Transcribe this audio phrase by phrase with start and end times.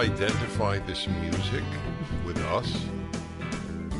[0.00, 1.62] Identify this music
[2.24, 2.72] with us.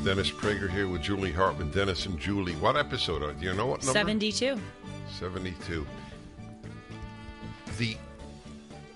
[0.02, 1.70] Dennis Prager here with Julie Hartman.
[1.70, 2.54] Dennis and Julie.
[2.54, 3.98] What episode are Do you know what number?
[3.98, 4.58] 72.
[5.18, 5.86] 72.
[7.76, 7.96] The,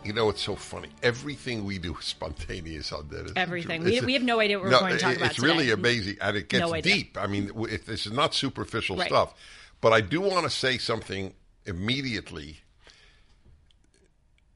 [0.02, 0.88] you know, it's so funny.
[1.02, 3.32] Everything we do is spontaneous on Dennis.
[3.36, 3.82] Everything.
[3.84, 5.40] We, It's- we have no idea what we're no, going to talk it- about It's
[5.40, 5.72] really today.
[5.72, 7.18] amazing, and it gets No deep.
[7.20, 9.08] I mean, it, this is not superficial Right.
[9.08, 9.34] stuff.
[9.82, 11.34] But I do want to say something
[11.66, 12.60] immediately.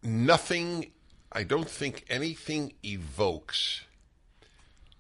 [0.03, 0.93] Nothing,
[1.33, 3.83] I don't think anything evokes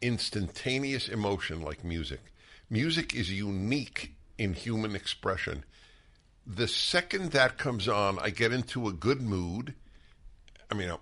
[0.01, 2.21] instantaneous emotion like music.
[2.71, 5.65] Music is unique in human expression.
[6.47, 9.75] The second that comes on, I get into a good mood.
[10.71, 10.99] I mean, I'm,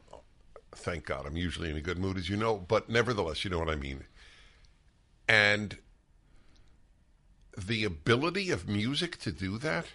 [0.75, 3.59] thank God, I'm usually in a good mood, as you know, but nevertheless, you know
[3.59, 4.05] what I mean.
[5.29, 5.77] And
[7.57, 9.87] the ability of music to do that,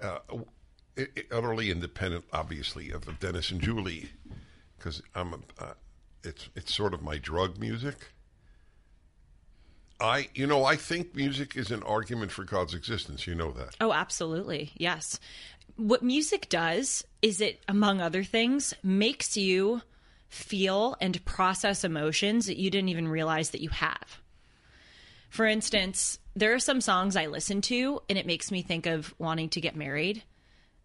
[0.00, 0.18] uh,
[1.30, 4.10] utterly independent, obviously, of Dennis and Julie,
[4.76, 5.74] because I'm, a, uh,
[6.24, 8.12] it's it's sort of my drug music.
[10.00, 13.26] I, you know, I think music is an argument for God's existence.
[13.26, 13.76] You know that.
[13.80, 14.70] Oh, absolutely.
[14.76, 15.18] Yes.
[15.76, 19.82] What music does is it, among other things, makes you
[20.28, 24.20] feel and process emotions that you didn't even realize that you have.
[25.30, 29.14] For instance, there are some songs I listen to and it makes me think of
[29.18, 30.22] wanting to get married.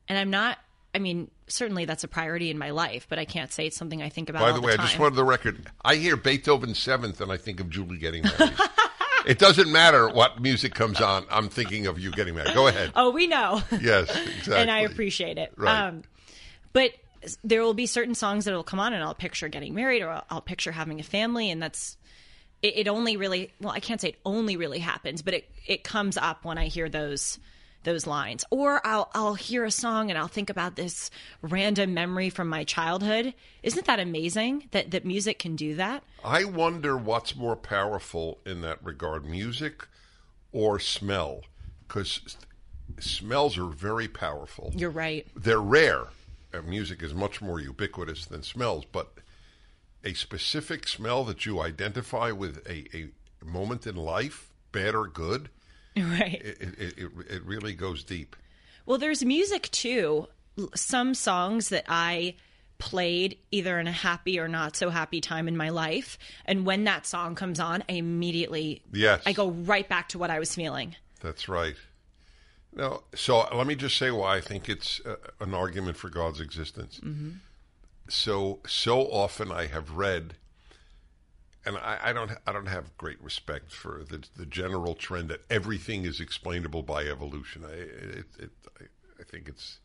[0.08, 0.58] And I'm not,
[0.94, 4.02] I mean, certainly that's a priority in my life, but I can't say it's something
[4.02, 5.70] I think about By all the way, I just wanted the record.
[5.84, 8.54] I hear Beethoven's Seventh, and I think of Julie getting married.
[9.26, 11.26] it doesn't matter what music comes on.
[11.30, 12.54] I'm thinking of you getting married.
[12.54, 12.92] Go ahead.
[12.96, 13.62] oh, we know.
[13.82, 14.56] Yes, exactly.
[14.58, 15.54] and I appreciate it.
[15.58, 15.88] Right.
[15.88, 16.04] Um,
[16.74, 16.92] but
[17.44, 20.10] there will be certain songs that will come on, and I'll picture getting married, or
[20.10, 21.98] I'll, I'll picture having a family, and that's
[22.62, 22.88] it, it.
[22.88, 26.46] Only really, well, I can't say it only really happens, but it it comes up
[26.46, 27.40] when I hear those
[27.84, 31.10] those lines, or I'll I'll hear a song and I'll think about this
[31.42, 33.34] random memory from my childhood.
[33.62, 36.04] Isn't that amazing that that music can do that?
[36.24, 39.88] I wonder what's more powerful in that regard, music
[40.52, 41.42] or smell,
[41.88, 42.38] because
[43.00, 44.72] smells are very powerful.
[44.76, 45.28] You're right.
[45.36, 46.08] They're rare.
[46.54, 49.14] Uh, music is much more ubiquitous than smells, but
[50.04, 53.10] a specific smell that you identify with a, a
[53.44, 55.50] moment in life, bad or good,
[55.98, 56.42] Right.
[56.44, 58.36] it, it, it, it really goes deep.
[58.86, 60.28] Well, there's music too.
[60.76, 62.36] Some songs that I
[62.80, 66.84] played either in a happy or not so happy time in my life, and when
[66.86, 69.22] that song comes on, I immediately Yes.
[69.26, 70.96] I go right back to what I was feeling.
[71.22, 71.76] That's right.
[72.76, 76.42] Now, so let me just say why I think it's uh, an argument for God's
[76.42, 77.00] existence.
[78.10, 80.36] So so often I have read,
[81.66, 85.42] and I, I don't I don't have great respect for the the general trend that
[85.50, 87.64] everything is explainable by evolution.
[87.66, 88.52] I it, it,
[89.20, 89.80] I, think it's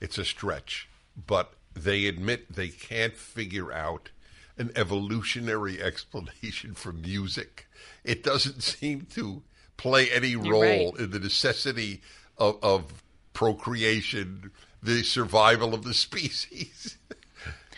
[0.00, 0.88] it's a stretch,
[1.26, 4.10] but they admit they can't figure out
[4.58, 7.68] an evolutionary explanation for music.
[8.04, 9.42] It doesn't seem to
[9.76, 10.98] play any role right.
[10.98, 12.00] in the necessity
[12.38, 13.02] of, of
[13.32, 14.50] procreation,
[14.82, 16.96] the survival of the species.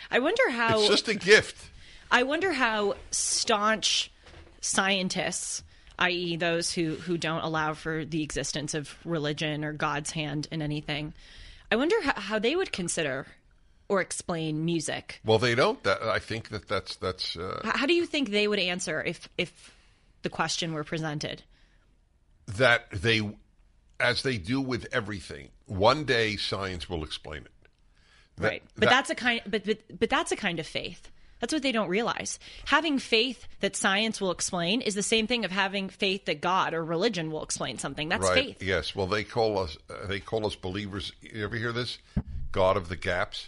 [0.09, 1.69] I wonder how It's just a gift.
[2.11, 4.11] I wonder how staunch
[4.61, 5.63] scientists,
[5.99, 10.61] i.e., those who who don't allow for the existence of religion or God's hand in
[10.61, 11.13] anything,
[11.71, 13.27] I wonder how, how they would consider
[13.87, 15.19] or explain music.
[15.25, 15.81] Well, they don't.
[15.83, 17.35] That, I think that that's that's.
[17.35, 19.73] Uh, H- How do you think they would answer if if
[20.21, 21.43] the question were presented?
[22.57, 23.21] that they,
[23.99, 27.51] as they do with everything, one day science will explain it.
[28.37, 31.11] That- right but that- that's a kind but, but but that's a kind of faith
[31.39, 35.45] that's what they don't realize having faith that science will explain is the same thing
[35.45, 38.33] of having faith that god or religion will explain something that's right.
[38.33, 38.95] faith Yes.
[38.95, 39.77] Well, they call us.
[39.89, 41.11] Uh, they call us believers.
[41.21, 41.97] You ever hear this?
[42.51, 43.47] God of the gaps.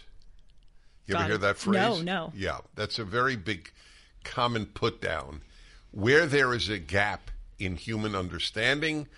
[1.06, 1.74] You ever hear that phrase?
[1.74, 2.32] No, no.
[2.34, 3.70] Yeah, that's a very big,
[4.24, 5.42] common put down.
[5.90, 9.08] Where there is a gap in human understanding,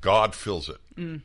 [0.00, 0.78] God fills it.
[0.96, 1.20] Mm.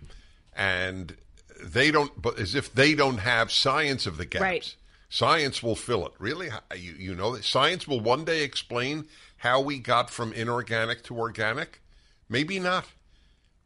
[0.55, 1.15] And
[1.63, 4.41] they don't, but as if they don't have science of the gaps.
[4.41, 4.75] Right.
[5.09, 6.13] Science will fill it.
[6.19, 9.05] Really, you you know that science will one day explain
[9.37, 11.81] how we got from inorganic to organic.
[12.29, 12.85] Maybe not.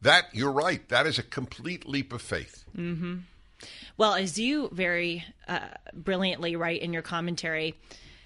[0.02, 0.88] That you're right.
[0.90, 2.64] That is a complete leap of faith.
[2.76, 3.18] Hmm.
[3.98, 5.60] Well, as you very uh,
[5.94, 7.76] brilliantly write in your commentary,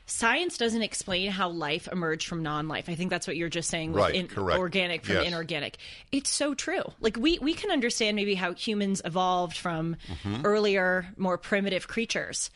[0.05, 2.87] science doesn't explain how life emerged from non-life.
[2.89, 4.59] I think that's what you're just saying with Right, in- correct.
[4.59, 5.27] organic from Yes.
[5.27, 5.77] inorganic.
[6.11, 6.83] It's so true.
[6.99, 10.45] Like we we can understand maybe how humans evolved from Mm-hmm.
[10.45, 12.49] earlier, more primitive creatures,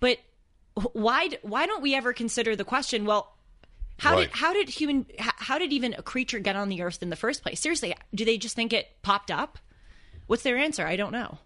[0.00, 0.18] but
[0.92, 3.04] why why don't we ever consider the question?
[3.04, 3.36] Well,
[3.98, 4.30] how Right.
[4.30, 7.16] did how did human how did even a creature get on the earth in the
[7.16, 7.60] first place?
[7.60, 9.58] Seriously, do they just think it popped up?
[10.26, 10.86] What's their answer?
[10.86, 11.38] I don't know.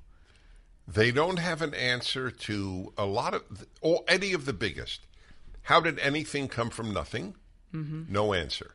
[0.86, 3.42] They don't have an answer to a lot of,
[3.80, 5.00] or any of the biggest.
[5.62, 7.34] How did anything come from nothing?
[7.72, 8.74] No answer.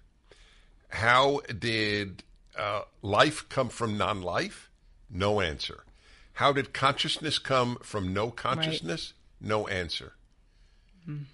[0.90, 2.24] How did
[2.58, 4.70] uh, life come from non life?
[5.10, 5.84] No answer.
[6.34, 9.14] How did consciousness come from no consciousness?
[9.42, 10.14] No answer.
[11.08, 11.26] And,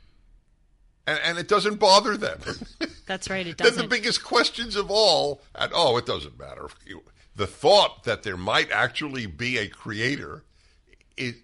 [1.08, 2.40] and it doesn't bother them.
[3.06, 3.46] That's right.
[3.46, 3.82] It doesn't.
[3.82, 6.68] the biggest questions of all, and oh, it doesn't matter.
[7.38, 10.46] The thought that there might actually be a creator
[11.18, 11.36] is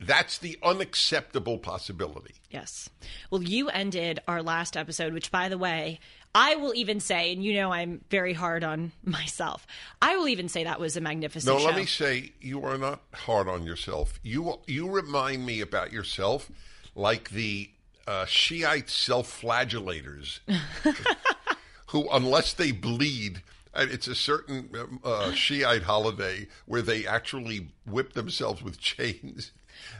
[0.00, 2.36] that's the unacceptable possibility.
[2.50, 2.88] Yes.
[3.30, 6.00] Well, you ended our last episode, which, by the way,
[6.34, 9.66] I will even say, and you know I'm very hard on myself.
[10.00, 11.66] I will even say that was a magnificent No, show.
[11.66, 14.20] let me say you are not hard on yourself.
[14.22, 16.50] You you remind me about yourself
[16.94, 17.70] like the
[18.06, 20.40] uh, Shiite self-flagellators,
[21.86, 23.42] who, unless they bleed,
[23.74, 29.52] it's a certain um, uh, Shiite holiday where they actually whip themselves with chains.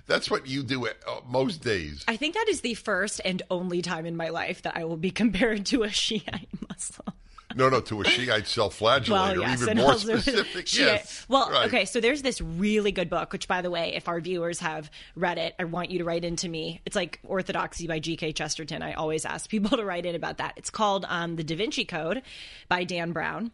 [0.07, 0.91] That's what you do uh,
[1.29, 2.05] most days.
[2.09, 4.97] I think that is the first and only time in my life that I will
[4.97, 7.15] be compared to a Shiite Muslim.
[7.57, 10.69] No, no, to a Shiite self-flagellator, Well, yes, even more specific.
[10.69, 11.27] Shiite- Yes.
[11.29, 11.67] Well, right.
[11.67, 14.89] okay, so there's this really good book, which, by the way, if our viewers have
[15.17, 16.81] read it, I want you to write into me.
[16.87, 18.35] It's like Orthodoxy by G.K.
[18.35, 18.83] Chesterton.
[18.83, 20.55] I always ask people to write in about that.
[20.59, 22.23] It's called um, The Da Vinci Code
[22.69, 23.51] by Dan Brown.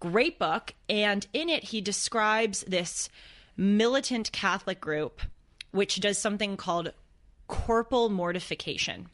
[0.00, 0.74] Great book.
[0.88, 3.08] And in it, he describes this
[3.56, 5.20] militant Catholic group
[5.76, 6.92] which does something called
[7.46, 9.08] corporal mortification,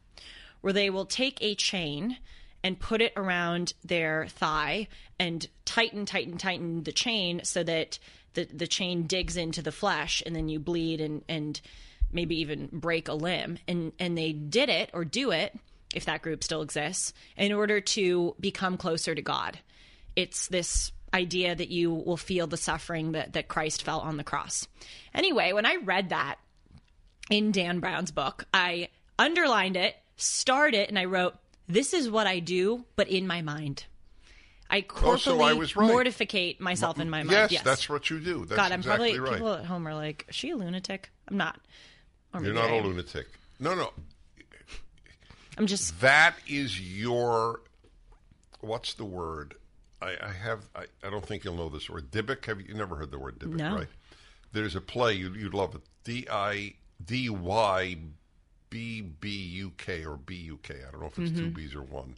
[0.61, 2.17] where they will take a chain
[2.65, 4.89] and put it around their thigh
[5.19, 7.99] and tighten, tighten, tighten the chain so that
[8.35, 11.61] the, the chain digs into the flesh and then you bleed and, and
[12.13, 13.59] maybe even break a limb.
[13.67, 15.59] And, and they did it or do it,
[15.95, 19.59] if that group still exists, in order to become closer to God.
[20.15, 24.25] It's this idea that you will feel the suffering that, that Christ felt on the
[24.25, 24.67] cross.
[25.13, 26.37] Anyway, when I read that
[27.31, 28.89] in Dan Brown's book, I
[29.19, 31.35] underlined it, starred it, and I wrote,
[31.69, 33.85] This is what I do, but in my mind.
[34.71, 35.87] I Oh, so I was right.
[35.87, 37.31] mortificate myself in my mind.
[37.33, 38.47] Yes, Yes, that's what you do.
[38.47, 39.33] That's God, I'm exactly probably right.
[39.35, 41.61] people at home are like, "Is she a lunatic?" I'm not.
[42.41, 42.87] You're not I a am.
[42.87, 43.27] lunatic.
[43.61, 43.93] No, no.
[45.59, 47.61] I'm just That is your.
[48.61, 49.55] What's the word?
[50.01, 50.61] I, I have.
[50.75, 52.11] I, I don't think you'll know this word.
[52.11, 52.45] Dybbuk.
[52.47, 53.75] Have you, you never heard the word Dybbuk, No.
[53.77, 53.89] right?
[54.53, 55.83] There's a play you you'd love it.
[56.05, 57.97] D I D Y
[58.71, 60.77] B B U K or B U K.
[60.87, 61.55] I don't know if it's two Mm-hmm.
[61.55, 62.17] B's or one.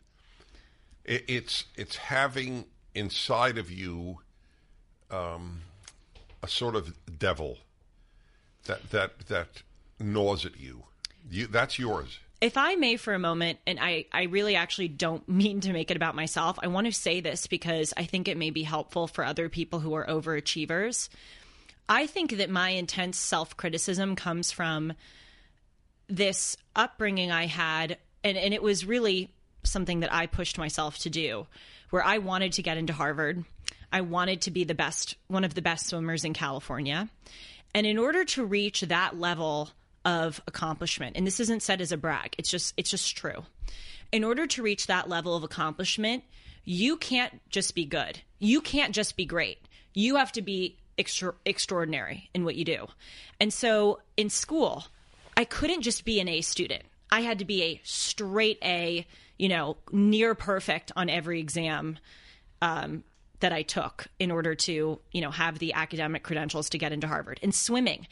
[1.05, 4.19] It, it's it's having inside of you
[5.11, 5.63] um,
[6.43, 7.59] a sort of devil
[8.67, 9.63] that that that
[9.99, 10.85] gnaws at you.
[11.31, 12.19] You that's yours.
[12.41, 15.91] if I may for a moment, and I, I really actually don't mean to make
[15.91, 19.07] it about myself, I want to say this because I think it may be helpful
[19.07, 21.09] for other people who are overachievers.
[21.88, 24.95] I think that my intense self criticism comes from
[26.09, 29.31] this upbringing I had, and, and it was really
[29.64, 31.47] something that I pushed myself to do,
[31.91, 33.45] where I wanted to get into Harvard.
[33.93, 37.09] I wanted to be the best, one of the best swimmers in California.
[37.75, 39.71] And in order to reach that level
[40.05, 43.45] of accomplishment, and this isn't said as a brag, it's just it's just true.
[44.12, 46.25] In order to reach that level of accomplishment,
[46.64, 48.21] you can't just be good.
[48.38, 49.59] You can't just be great.
[49.93, 52.87] You have to be extra- extraordinary in what you do.
[53.41, 54.85] And so in school,
[55.37, 56.85] I couldn't just be an A student.
[57.11, 59.07] I had to be a straight A,
[59.39, 61.99] you know, near perfect on every exam
[62.63, 63.05] um,
[63.41, 67.07] that I took in order to, you know, have the academic credentials to get into
[67.07, 67.39] Harvard.
[67.43, 68.07] In swimming,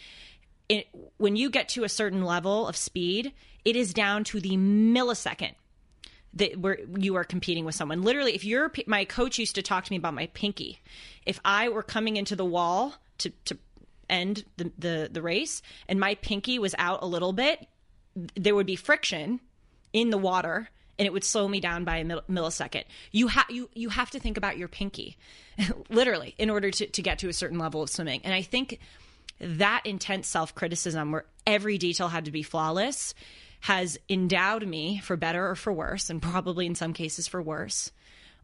[0.69, 3.33] it, when you get to a certain level of speed,
[3.65, 5.55] it is down to the millisecond
[6.35, 8.03] that where you are competing with someone.
[8.03, 10.81] Literally, if you're my coach used to talk to me about my pinky.
[11.27, 13.59] If I were coming into the wall to to
[14.09, 17.67] end the the, the race and my pinky was out a little bit,
[18.35, 19.41] there would be friction
[19.93, 22.85] in the water and it would slow me down by a millisecond.
[23.11, 25.17] You have you you have to think about your pinky,
[25.91, 28.21] literally, in order to to get to a certain level of swimming.
[28.25, 28.79] And I think
[29.41, 33.15] that intense self criticism, where every detail had to be flawless,
[33.63, 37.91] has endowed me, for better or for worse, and probably in some cases for worse,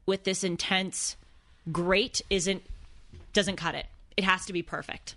[0.06, 1.16] with this intense.
[1.70, 2.62] Great isn't
[3.32, 3.86] doesn't cut it.
[4.16, 5.14] It has to be perfect.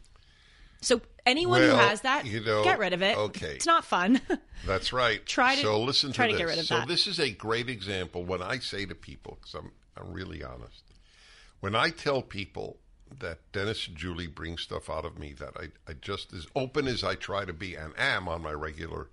[0.82, 3.18] So anyone Well, who has that, you know, get rid of it.
[3.18, 3.56] okay.
[3.56, 4.20] It's not fun.
[4.66, 5.24] That's right.
[5.26, 6.42] Try to- so listen try to to this.
[6.46, 6.88] get rid of so that.
[6.88, 10.84] this is a great example when I say to people, because I'm I'm really honest.
[11.60, 12.78] When I tell people
[13.20, 16.88] that Dennis and Julie bring stuff out of me that I, I just as open
[16.88, 19.10] as I try to be and am on my regular,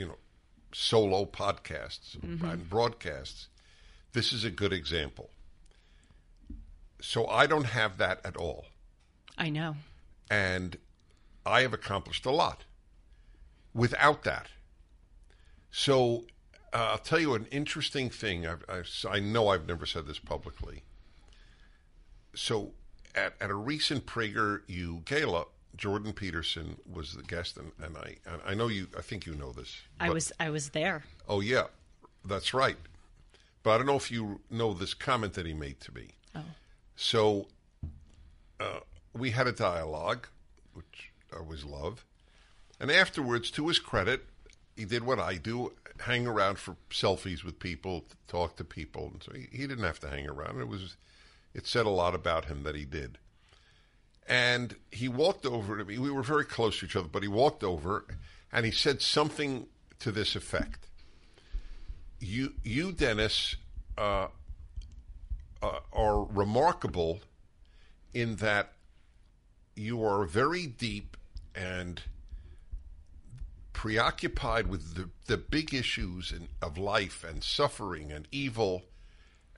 [0.00, 0.18] you know,
[0.72, 2.44] solo podcasts Mm-hmm.
[2.44, 3.48] and broadcasts,
[4.12, 5.30] this is a good example.
[7.00, 8.66] So I don't have that at all
[9.38, 9.76] I know.
[10.30, 10.76] and
[11.46, 12.64] I have accomplished a lot
[13.74, 14.48] without that.
[15.70, 16.24] So
[16.72, 18.46] uh, I'll tell you an interesting thing.
[18.46, 20.82] I've, I've, I know I've never said this publicly.
[22.34, 22.72] So
[23.14, 25.46] at, at a recent Prager U gala,
[25.76, 28.88] Jordan Peterson was the guest, and, and I and I know you.
[28.96, 29.76] I think you know this.
[29.98, 31.04] I was I was there.
[31.28, 31.64] Oh yeah,
[32.24, 32.76] that's right.
[33.62, 36.08] But I don't know if you know this comment that he made to me.
[36.34, 36.44] Oh.
[36.96, 37.46] So
[38.58, 38.80] uh,
[39.12, 40.28] we had a dialogue,
[40.72, 42.04] which I always love.
[42.78, 44.24] And afterwards, to his credit,
[44.76, 49.10] he did what I do hang around for selfies with people, talk to people.
[49.12, 50.60] And so he, he didn't have to hang around.
[50.60, 50.96] It was,
[51.52, 53.18] it said a lot about him that he did.
[54.30, 55.98] And he walked over to me.
[55.98, 58.06] We were very close to each other, but he walked over
[58.52, 59.66] and he said something
[59.98, 60.86] to this effect.
[62.20, 63.56] You, you, Dennis,
[63.98, 64.28] uh,
[65.60, 67.18] uh, are remarkable
[68.14, 68.74] in that
[69.74, 71.16] you are very deep
[71.52, 72.00] and
[73.72, 78.82] preoccupied with the, the big issues in, of life and suffering and evil,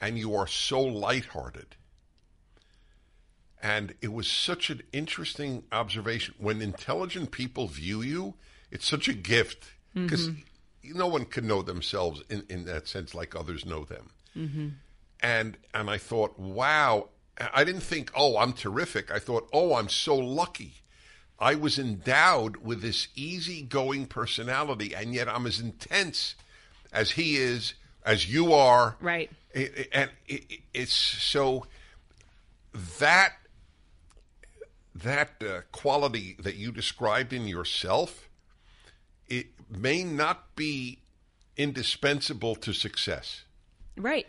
[0.00, 1.76] and you are so lighthearted.
[3.62, 6.35] And it was such an interesting observation.
[6.38, 8.35] When intelligent people view you,
[8.73, 10.99] it's such a gift because mm-hmm.
[10.99, 14.11] no one can know themselves in, in that sense like others know them.
[14.37, 14.69] Mm-hmm.
[15.21, 17.09] And and I thought, wow.
[17.54, 19.11] I didn't think, oh, I'm terrific.
[19.11, 20.75] I thought, oh, I'm so lucky.
[21.38, 26.35] I was endowed with this easygoing personality, and yet I'm as intense
[26.92, 28.97] as he is, as you are.
[29.00, 29.31] Right.
[29.54, 31.66] And it- it- it's so
[32.99, 33.35] that
[34.94, 38.28] that uh, quality that you described in yourself,
[39.28, 40.99] it may not be
[41.56, 43.42] indispensable to success.
[43.96, 44.26] Right.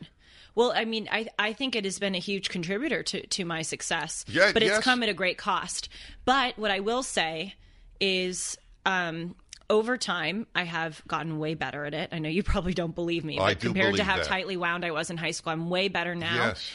[0.56, 3.64] Well, I mean, I I think it has been a huge contributor to to my
[3.64, 4.24] success.
[4.28, 4.84] Yeah, but it's yes.
[4.84, 5.90] come at a great cost.
[6.26, 7.56] But what I will say
[8.00, 9.36] is um
[9.70, 12.10] over time, I have gotten way better at it.
[12.12, 14.26] I know you probably don't believe me, but I do compared to how that.
[14.26, 16.48] tightly wound I was in high school, I'm way better now.
[16.48, 16.72] Yes.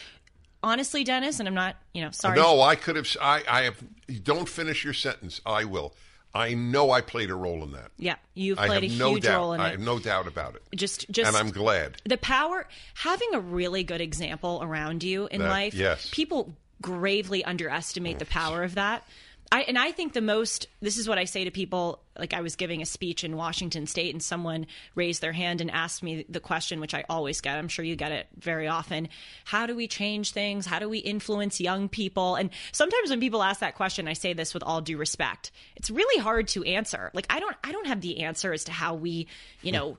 [0.63, 2.37] Honestly, Dennis, and I'm not, you know, sorry.
[2.37, 3.07] No, I could have.
[3.21, 3.77] I, I have.
[4.25, 5.41] Don't finish your sentence.
[5.47, 5.95] I will.
[6.35, 7.91] I know I played a role in that.
[7.97, 9.39] Yeah, you've played a no huge doubt.
[9.39, 9.71] role in I it.
[9.73, 10.63] have no doubt about it.
[10.77, 11.97] Just, just, and I'm glad.
[12.05, 16.09] the power having a really good example around you in That- life yes.
[16.13, 19.05] people gravely underestimate the power of that
[19.51, 22.03] I, and I think the most, this is what I say to people.
[22.19, 25.71] Like I was giving a speech in Washington State, and someone raised their hand and
[25.71, 27.57] asked me the question, which I always get.
[27.57, 29.09] I'm sure you get it very often.
[29.45, 30.67] How do we change things?
[30.67, 32.35] How do we influence young people?
[32.35, 35.51] And sometimes when people ask that question, I say this with all due respect.
[35.77, 37.11] It's really hard to answer.
[37.15, 39.29] Like I don't, I don't have the answer as to how we,
[39.63, 39.97] you know.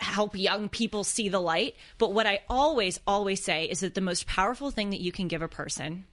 [0.00, 1.74] help young people see the light.
[1.98, 5.28] But what I always, always say is that the most powerful thing that you can
[5.28, 6.04] give a person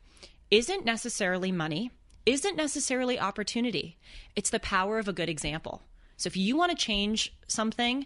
[0.52, 1.92] isn't necessarily money,
[2.26, 3.98] isn't necessarily opportunity.
[4.36, 5.84] It's the power of a good example.
[6.18, 8.06] So if you want to change something,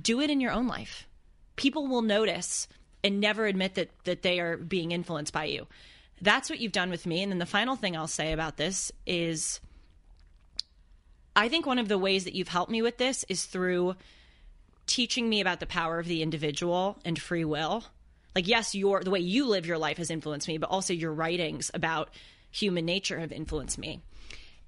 [0.00, 1.06] do it in your own life.
[1.56, 2.68] People will notice
[3.02, 5.66] and never admit that that they are being influenced by you.
[6.20, 7.22] That's what you've done with me.
[7.22, 9.60] And then the final thing I'll say about this is
[11.36, 13.94] I think one of the ways that you've helped me with this is through
[14.86, 17.84] teaching me about the power of the individual and free will.
[18.34, 21.12] Like, yes, your the way you live your life has influenced me, but also your
[21.12, 22.10] writings about
[22.50, 24.00] human nature have influenced me.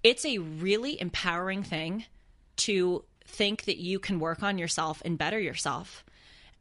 [0.02, 2.04] It's a really empowering thing
[2.56, 6.04] to think that you can work on yourself and better yourself.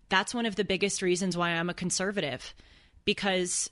[0.09, 2.53] That's one of the biggest reasons why I'm a conservative
[3.05, 3.69] because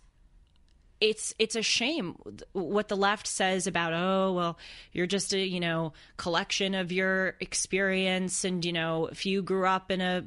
[1.00, 2.16] it's it's a shame
[2.54, 4.58] what the left says about oh well
[4.92, 9.68] you're just a you know collection of your experience and you know if you grew
[9.68, 10.24] up in a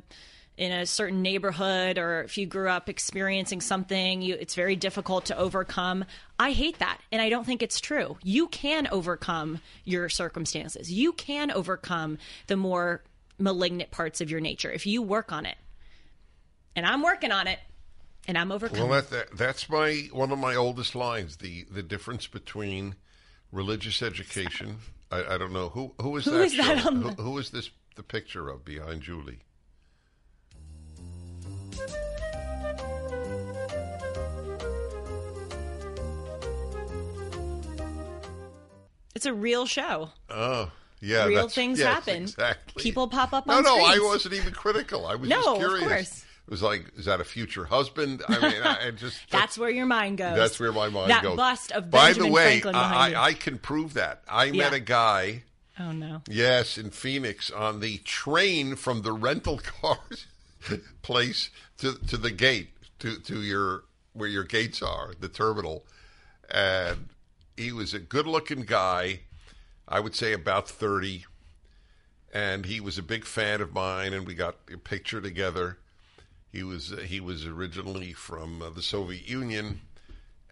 [0.61, 5.25] in a certain neighborhood or if you grew up experiencing something you, it's very difficult
[5.25, 6.05] to overcome
[6.39, 11.13] i hate that and i don't think it's true you can overcome your circumstances you
[11.13, 13.03] can overcome the more
[13.41, 15.57] malignant parts of your nature if you work on it.
[16.77, 17.59] And I'm working on it
[18.29, 18.89] and I'm overcoming.
[18.89, 21.39] Well, that, that that's my one of my oldest lines.
[21.39, 22.95] The the difference between
[23.51, 24.79] religious education.
[25.11, 26.45] I, I don't know who who is Who that.
[26.45, 27.71] is that on who, who is this?
[27.97, 29.41] The picture of behind Julie.
[39.15, 40.11] It's a real show.
[40.29, 40.71] Oh,
[41.01, 41.27] yeah.
[41.27, 42.23] Real things yes, happen.
[42.23, 42.83] Exactly.
[42.83, 45.07] People pop up No, on no, I wasn't even critical.
[45.07, 45.89] I was No, just of curious.
[45.89, 46.25] course.
[46.47, 48.23] It was like, is that a future husband?
[48.29, 50.37] I mean, I just That's where your mind goes.
[50.37, 51.37] That's where my mind that goes.
[51.37, 53.13] bust of By Benjamin the way, Franklin I.
[53.13, 54.23] I, I can prove that.
[54.29, 55.45] I met a guy,
[55.79, 56.23] oh no.
[56.29, 59.99] yes, in Phoenix on the train from the rental car
[61.03, 62.71] place to to the gate
[63.01, 65.85] to to your where your gates are, the terminal,
[66.51, 67.09] and
[67.57, 69.21] he was a good-looking guy.
[69.89, 71.25] I would say about thirty,
[72.33, 75.79] and he was a big fan of mine, and we got a picture together.
[76.53, 79.81] He was he was originally from uh, the Soviet Union,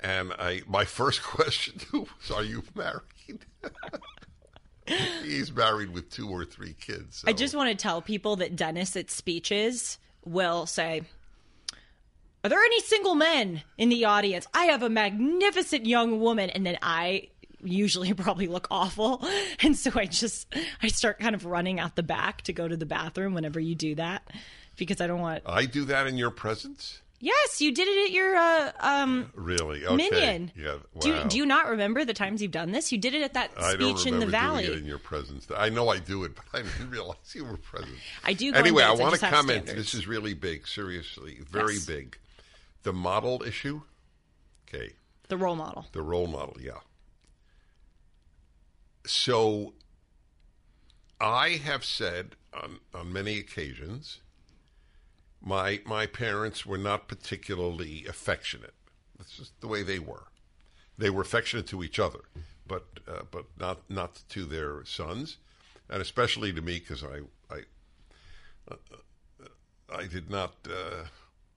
[0.02, 3.44] and I my first question to him was, "Are you married?"
[5.22, 7.22] He's married with two or three kids.
[7.26, 11.02] I just want to tell people that Dennis at speeches will say,
[12.48, 14.46] Are there any single men in the audience?
[14.54, 16.48] I have a magnificent young woman.
[16.48, 17.28] And then I
[17.62, 19.22] usually probably look awful.
[19.60, 20.46] And so I just,
[20.82, 23.74] I start kind of running out the back to go to the bathroom whenever you
[23.74, 24.26] do that
[24.78, 25.42] because I don't want.
[25.44, 27.02] I do that in your presence.
[27.20, 29.84] Yes, you did it at your uh, um, Really?
[29.84, 29.94] Okay.
[29.94, 30.52] minion.
[30.56, 30.74] Yeah.
[30.74, 30.80] Wow.
[31.00, 32.92] Do, you, do you not remember the times you've done this?
[32.92, 34.64] You did it at that speech in the valley.
[34.64, 35.46] doing it in your presence.
[35.54, 37.92] I know I do it, but I didn't realize you were present.
[38.24, 38.52] I do.
[38.52, 39.64] Go Anyway, I want to comment.
[39.64, 39.74] standards.
[39.74, 40.66] This is really big.
[40.66, 41.84] Seriously, very Yes.
[41.86, 42.16] big.
[42.82, 43.82] The model issue.
[44.68, 44.92] Okay.
[45.28, 45.86] the role model.
[45.92, 46.80] The role model, yeah.
[49.06, 49.72] So
[51.20, 54.20] I have said on, on many occasions
[55.40, 58.74] my my parents were not particularly affectionate.
[59.16, 60.24] That's just the way they were.
[60.96, 62.20] They were affectionate to each other,
[62.66, 65.38] but uh, but not not to their sons,
[65.88, 67.20] and especially to me because I
[67.50, 67.60] I
[68.70, 68.76] uh,
[69.94, 71.04] I did not uh,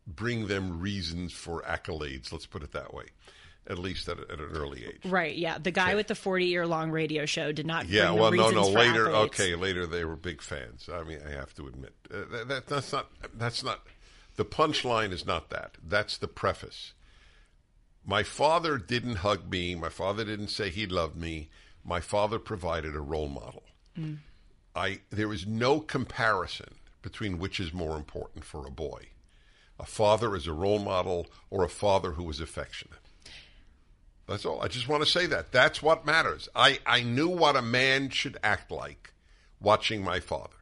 [0.07, 2.31] bring them reasons for accolades.
[2.31, 3.05] Let's put it that way,
[3.67, 5.05] at least at, at an early age.
[5.05, 5.57] Right, yeah.
[5.57, 8.67] The guy with the 40 year long radio show did not Yeah, well, no, no.
[8.67, 9.25] Later, accolades.
[9.25, 10.89] okay, later they were big fans.
[10.91, 13.85] I mean, I have to admit uh, that, that that's not that's not
[14.35, 15.77] the punchline is not that.
[15.85, 16.93] That's the preface.
[18.05, 19.75] My father didn't hug me.
[19.75, 21.49] My father didn't say he loved me.
[21.85, 23.63] My father provided a role model.
[24.75, 29.09] I there is no comparison between which is more important for a boy,
[29.81, 32.99] a father as a role model or a father who was affectionate.
[34.27, 34.61] That's all.
[34.61, 35.51] I just want to say that.
[35.51, 36.47] That's what matters.
[36.55, 39.11] I, I knew what a man should act like
[39.59, 40.55] watching my father.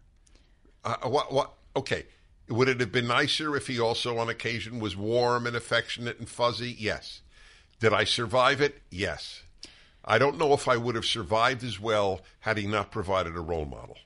[0.83, 2.05] Uh, what, what, okay.
[2.47, 6.27] Would it have been nicer if he also on occasion was warm and affectionate and
[6.27, 6.75] fuzzy?
[6.79, 7.21] Yes.
[7.79, 8.81] Did I survive it?
[8.89, 9.43] Yes.
[10.03, 13.41] I don't know if I would have survived as well had he not provided a
[13.41, 13.97] role model.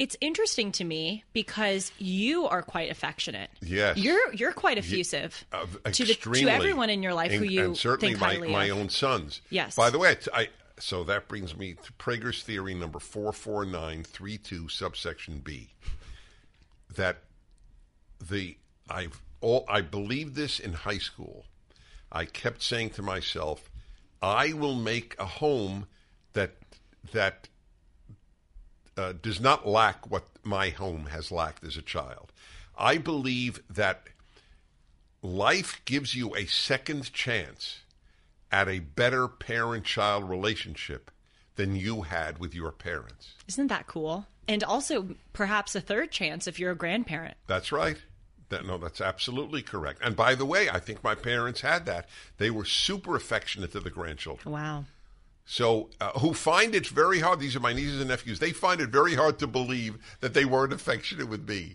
[0.00, 3.50] It's interesting to me because you are quite affectionate.
[3.60, 3.98] Yes.
[3.98, 7.76] You're you're quite effusive Uh, to the, to everyone in your life who you and
[7.76, 8.78] certainly think my, my of.
[8.78, 9.42] own sons.
[9.50, 9.76] Yes.
[9.76, 14.02] By the way, I, so that brings me to Prager's theory number four four nine
[14.02, 15.68] three two subsection B.
[16.96, 17.18] That
[18.26, 18.56] the
[18.88, 21.44] I've all I believed this in high school.
[22.10, 23.70] I kept saying to myself,
[24.22, 25.88] I will make a home
[26.32, 26.52] that
[27.12, 27.49] that
[29.00, 32.32] uh, does not lack what my home has lacked as a child.
[32.76, 34.04] I believe that
[35.22, 37.80] life gives you a second chance
[38.52, 41.10] at a better parent child relationship
[41.56, 43.34] than you had with your parents.
[43.48, 44.26] Isn't that cool?
[44.48, 47.36] And also perhaps a third chance if you're a grandparent.
[47.46, 47.98] That's right.
[48.48, 50.00] That, no, that's absolutely correct.
[50.02, 52.08] And by the way, I think my parents had that.
[52.38, 54.52] They were super affectionate to the grandchildren.
[54.52, 54.86] Wow.
[55.52, 58.80] So, uh, who find it very hard, these are my nieces and nephews, they find
[58.80, 61.74] it very hard to believe that they weren't affectionate with me.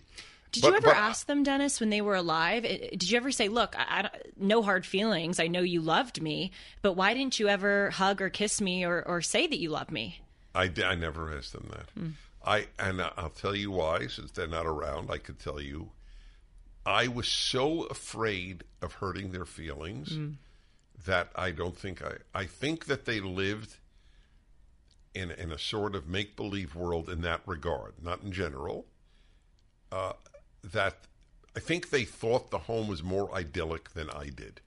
[0.50, 2.62] Did But- you ever but- ask them, Dennis, when they were alive?
[2.62, 5.38] Did you ever say, "Look, I, I no hard feelings.
[5.38, 9.02] I know you loved me, but why didn't you ever hug or kiss me or,
[9.06, 10.22] or say that you love me?"
[10.54, 11.90] I, I never asked them that.
[11.90, 12.10] Hmm.
[12.46, 14.06] I and I'll tell you why.
[14.06, 15.90] Since they're not around, I could tell you.
[16.86, 20.30] I was so afraid of hurting their feelings Hmm.
[21.06, 22.16] That I don't think I.
[22.34, 23.76] I think that they lived
[25.14, 28.86] in in a sort of make believe world in that regard, not in general.
[29.90, 30.12] Uh,
[30.62, 31.06] that
[31.56, 34.60] I think they thought the home was more idyllic than I did.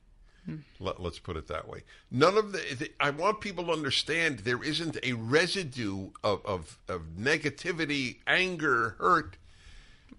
[0.80, 1.84] Let, us put it that way.
[2.10, 6.80] None of the, the, I want people to understand there isn't a residue of, of,
[6.88, 9.38] of negativity, anger, hurt.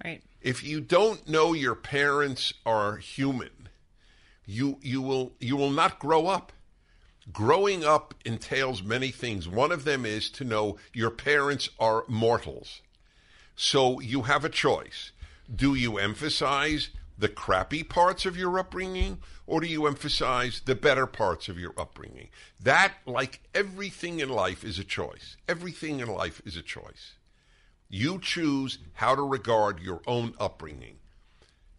[0.05, 0.23] Right.
[0.41, 3.60] If you don't know your parents are human,
[4.51, 6.53] you you will you will not grow up.
[7.33, 9.49] Growing up entails many things.
[9.49, 12.81] One of them is to know your parents are mortals.
[13.55, 15.13] So you have a choice.
[15.55, 21.07] Do you emphasize the crappy parts of your upbringing or do you emphasize the better
[21.07, 22.31] parts of your upbringing?
[22.59, 25.37] That, like everything in life, is a choice.
[25.49, 27.15] Everything in life is a choice.
[27.89, 30.97] You choose how to regard your own upbringing.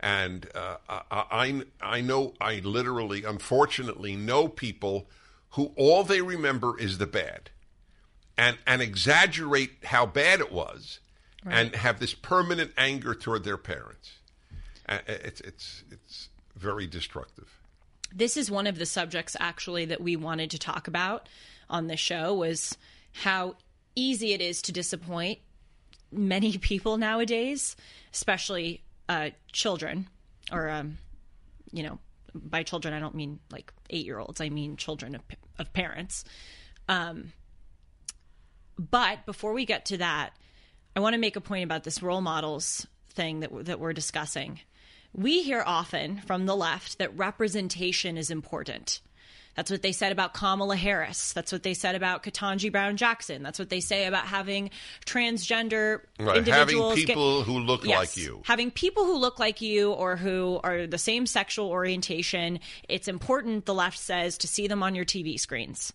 [0.01, 5.07] And uh, I, I know, I literally, unfortunately, know people
[5.51, 7.51] who all they remember is the bad
[8.35, 10.99] and, and exaggerate how bad it was
[11.45, 11.55] right.
[11.55, 14.13] and have this permanent anger toward their parents.
[14.89, 17.59] It's, it's, it's very destructive.
[18.13, 21.29] This is one of the subjects actually that we wanted to talk about
[21.69, 22.75] on the show was
[23.13, 23.55] how
[23.95, 25.39] easy it is to disappoint
[26.11, 27.75] many people nowadays,
[28.11, 28.81] especially
[29.11, 30.07] uh, children
[30.53, 30.97] or, um,
[31.71, 31.99] you know,
[32.33, 34.39] by children, I don't mean like eight year olds.
[34.39, 35.21] I mean children of,
[35.59, 36.23] of parents.
[36.87, 37.33] Um,
[38.77, 40.31] but before we get to that,
[40.95, 44.61] I want to make a point about this role models thing that that we're discussing.
[45.13, 49.01] We hear often from the left that representation is important.
[49.55, 51.33] That's what they said about Kamala Harris.
[51.33, 53.43] That's what they said about Ketanji Brown Jackson.
[53.43, 54.69] That's what they say about having
[55.05, 56.37] transgender right.
[56.37, 56.91] individuals.
[56.91, 58.41] Having people get, who look yes, like you.
[58.45, 62.59] Having people who look like you or who are the same sexual orientation.
[62.87, 65.91] It's important, the left says, to see them on your TV screens.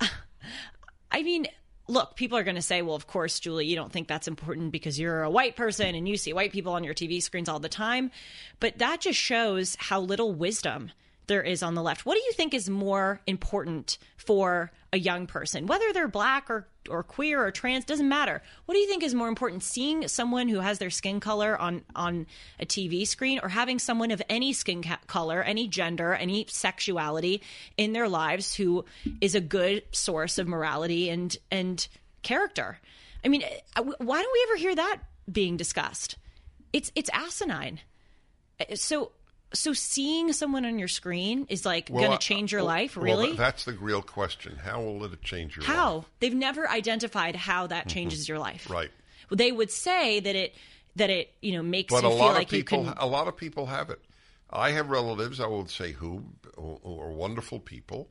[1.12, 1.46] I mean,
[1.88, 4.72] look, people are going to say, well, of course, Julie, you don't think that's important
[4.72, 7.60] because you're a white person and you see white people on your TV screens all
[7.60, 8.10] the time.
[8.60, 10.92] But that just shows how little wisdom
[11.30, 12.04] there is on the left.
[12.04, 16.66] What do you think is more important for a young person, whether they're black or
[16.88, 18.42] or queer or trans doesn't matter.
[18.66, 21.82] What do you think is more important, seeing someone who has their skin color on
[21.94, 22.26] on
[22.58, 27.42] a TV screen or having someone of any skin ca- color, any gender, any sexuality
[27.76, 28.84] in their lives who
[29.20, 31.86] is a good source of morality and and
[32.22, 32.80] character?
[33.24, 33.44] I mean,
[33.76, 34.98] uh, why don't we ever hear that
[35.30, 36.16] being discussed?
[36.72, 37.80] It's it's asinine.
[38.58, 39.12] Uh, so
[39.52, 43.28] so seeing someone on your screen is like well, going to change your life, really?
[43.28, 44.56] Well, that's the real question.
[44.56, 45.94] How will it change your how?
[45.94, 46.04] life?
[46.04, 46.10] How?
[46.20, 47.88] They've never identified how that mm-hmm.
[47.88, 48.32] changes mm-hmm.
[48.32, 48.70] your life.
[48.70, 48.90] Right.
[49.30, 50.54] They would say that it
[50.96, 52.98] that it, you know, makes but you a feel lot like of people, you can
[52.98, 54.00] a lot of people have it.
[54.52, 56.24] I have relatives, I won't say who,
[56.56, 58.08] who are wonderful people.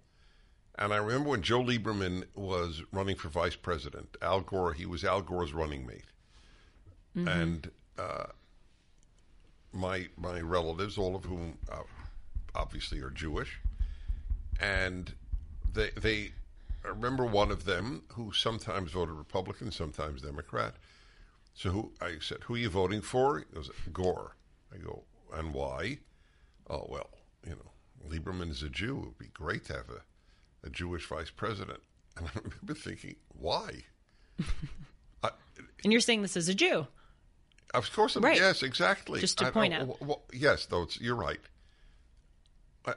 [0.77, 5.03] And I remember when Joe Lieberman was running for vice president, Al Gore, he was
[5.03, 6.05] Al Gore's running mate.
[7.17, 7.27] Mm-hmm.
[7.27, 8.27] And uh,
[9.73, 11.83] my my relatives, all of whom uh,
[12.55, 13.59] obviously are Jewish,
[14.59, 15.13] and
[15.73, 16.31] they they
[16.83, 20.75] I remember one of them who sometimes voted Republican, sometimes Democrat.
[21.53, 24.35] So who I said, "Who are you voting for?" He goes, "Gore."
[24.73, 25.03] I go,
[25.33, 25.99] "And why?"
[26.69, 27.09] Oh well,
[27.45, 27.71] you know,
[28.07, 28.97] Lieberman is a Jew.
[28.97, 31.81] It would be great to have a, a Jewish vice president.
[32.17, 33.83] And I remember thinking, why?
[35.23, 35.31] I,
[35.83, 36.87] and you're saying this as a Jew.
[37.73, 38.35] Of course, right.
[38.35, 39.19] yes, exactly.
[39.19, 41.39] Just to I, point I, out, well, yes, though you're right.
[42.85, 42.93] I,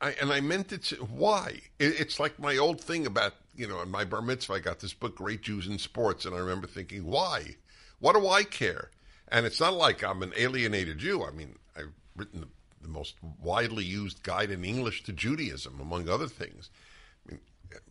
[0.00, 0.82] I, and I meant it.
[0.84, 1.60] To, why?
[1.78, 4.80] It, it's like my old thing about you know, in my bar mitzvah, I got
[4.80, 7.56] this book, Great Jews in Sports, and I remember thinking, why?
[7.98, 8.90] What do I care?
[9.28, 11.24] And it's not like I'm an alienated Jew.
[11.24, 12.48] I mean, I've written the,
[12.82, 16.70] the most widely used guide in English to Judaism, among other things.
[17.26, 17.40] I mean,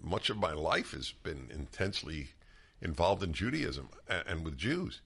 [0.01, 2.29] much of my life has been intensely
[2.81, 5.01] involved in Judaism and, and with Jews.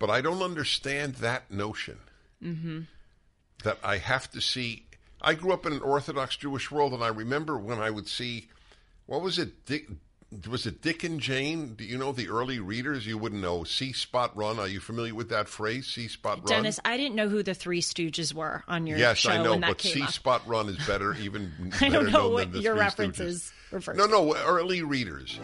[0.00, 1.98] But I don't understand that notion
[2.42, 2.80] mm-hmm.
[3.62, 4.86] that I have to see.
[5.20, 8.48] I grew up in an Orthodox Jewish world, and I remember when I would see,
[9.04, 9.88] what was it, Dick,
[10.48, 11.74] was it Dick and Jane?
[11.74, 13.06] Do you know the early readers?
[13.06, 13.64] You wouldn't know.
[13.64, 14.58] See spot run.
[14.58, 15.86] Are you familiar with that phrase?
[15.86, 16.46] See spot run.
[16.46, 19.30] Dennis, I didn't know who the Three Stooges were on your yes, show.
[19.30, 21.14] Yes, I know, but see spot run is better.
[21.16, 23.92] Even I don't know what your references refer.
[23.92, 25.38] No, no, early readers.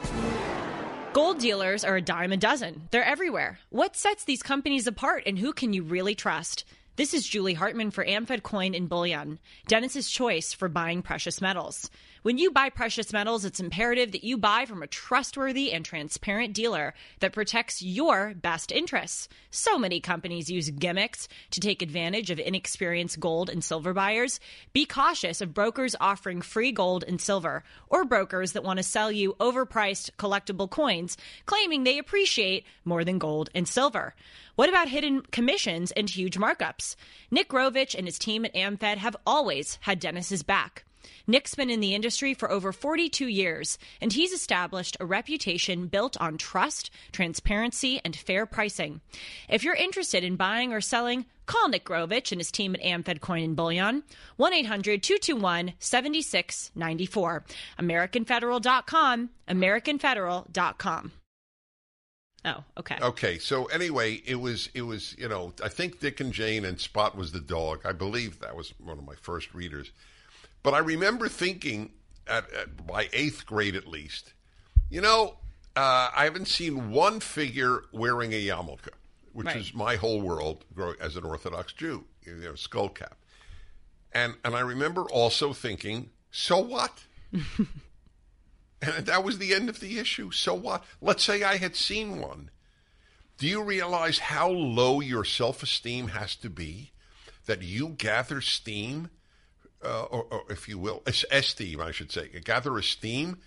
[1.16, 2.88] Gold dealers are a dime a dozen.
[2.90, 3.58] They're everywhere.
[3.70, 6.66] What sets these companies apart and who can you really trust?
[6.96, 11.90] This is Julie Hartman for Amfed Coin and Bullion, Dennis's choice for buying precious metals.
[12.22, 16.54] When you buy precious metals, it's imperative that you buy from a trustworthy and transparent
[16.54, 19.28] dealer that protects your best interests.
[19.50, 24.40] So many companies use gimmicks to take advantage of inexperienced gold and silver buyers.
[24.72, 29.12] Be cautious of brokers offering free gold and silver or brokers that want to sell
[29.12, 34.14] you overpriced collectible coins, claiming they appreciate more than gold and silver.
[34.56, 36.96] What about hidden commissions and huge markups?
[37.30, 40.86] Nick Grovich and his team at AmFed have always had Dennis's back.
[41.26, 46.16] Nick's been in the industry for over 42 years, and he's established a reputation built
[46.20, 49.02] on trust, transparency, and fair pricing.
[49.46, 53.20] If you're interested in buying or selling, call Nick Grovich and his team at AmFed
[53.20, 54.04] Coin and Bullion,
[54.36, 57.44] 1 800 221 7694.
[57.78, 61.12] AmericanFederal.com, AmericanFederal.com.
[62.46, 62.96] Oh, okay.
[63.02, 66.80] Okay, so anyway, it was it was you know I think Dick and Jane and
[66.80, 67.80] Spot was the dog.
[67.84, 69.90] I believe that was one of my first readers,
[70.62, 71.90] but I remember thinking
[72.28, 74.32] at, at by eighth grade at least,
[74.90, 75.38] you know,
[75.74, 78.88] uh, I haven't seen one figure wearing a yarmulke,
[79.32, 79.56] which Right.
[79.56, 83.16] is my whole world grow- as an Orthodox Jew, you know, skull cap,
[84.12, 87.02] and and I remember also thinking, so what?
[88.86, 90.30] And that was the end of the issue.
[90.30, 90.84] So what?
[91.00, 92.50] Let's say I had seen one.
[93.38, 96.92] Do you realize how low your self esteem has to be
[97.46, 99.10] that you gather steam,
[99.84, 103.38] uh, or, or if you will, es- esteem, I should say, gather esteem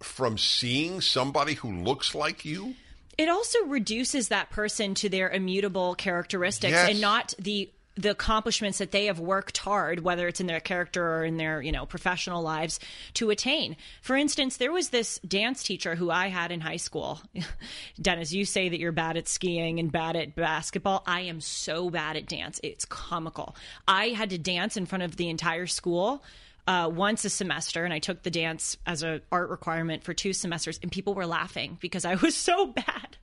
[0.00, 2.74] from seeing somebody who looks like you?
[3.18, 6.90] It also reduces that person to their immutable characteristics Yes.
[6.90, 11.02] and not the the accomplishments that they have worked hard, whether it's in their character
[11.02, 12.78] or in their, you know, professional lives
[13.14, 13.76] to attain.
[14.02, 17.20] For instance, there was this dance teacher who I had in high school.
[18.00, 21.02] Dennis, you say that you're bad at skiing and bad at basketball.
[21.06, 22.60] I am so bad at dance.
[22.62, 23.56] It's comical.
[23.88, 26.22] I had to dance in front of the entire school
[26.66, 30.32] uh, once a semester, and I took the dance as an art requirement for two
[30.32, 33.16] semesters, and people were laughing because I was so bad.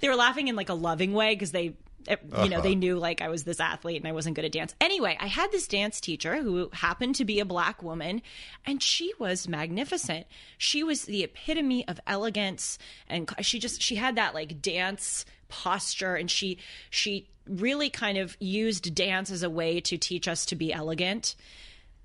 [0.00, 1.76] they were laughing in like a loving way because they,
[2.08, 2.78] you know, they uh-huh.
[2.78, 4.74] knew like I was this athlete and I wasn't good at dance.
[4.80, 8.22] Anyway, I had this dance teacher who happened to be a black woman,
[8.64, 10.26] and she was magnificent.
[10.58, 16.16] She was the epitome of elegance, and she just she had that like dance posture,
[16.16, 16.58] and she
[16.90, 21.36] she really kind of used dance as a way to teach us to be elegant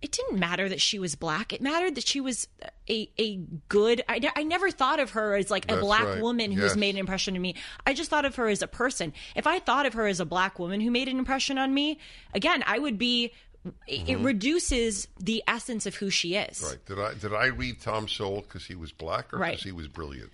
[0.01, 1.53] it didn't matter that she was black.
[1.53, 2.47] It mattered that she was
[2.89, 3.37] a a
[3.69, 4.03] good.
[4.09, 6.21] I, I never thought of her as like a That's black right.
[6.21, 6.77] woman who has Yes.
[6.77, 7.55] made an impression on me.
[7.85, 9.13] I just thought of her as a person.
[9.35, 11.99] If I thought of her as a black woman who made an impression on me,
[12.33, 13.33] again, I would be.
[13.63, 14.23] It it mm-hmm.
[14.25, 16.63] reduces the essence of who she is.
[16.63, 16.83] Right.
[16.87, 19.51] Did I did I read Tom Sowell because he was black or Right.
[19.51, 20.31] because he was brilliant?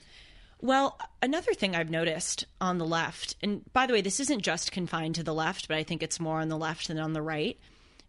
[0.61, 4.71] Well, another thing I've noticed on the left, and by the way, this isn't just
[4.71, 7.21] confined to the left, but I think it's more on the left than on the
[7.21, 7.59] right,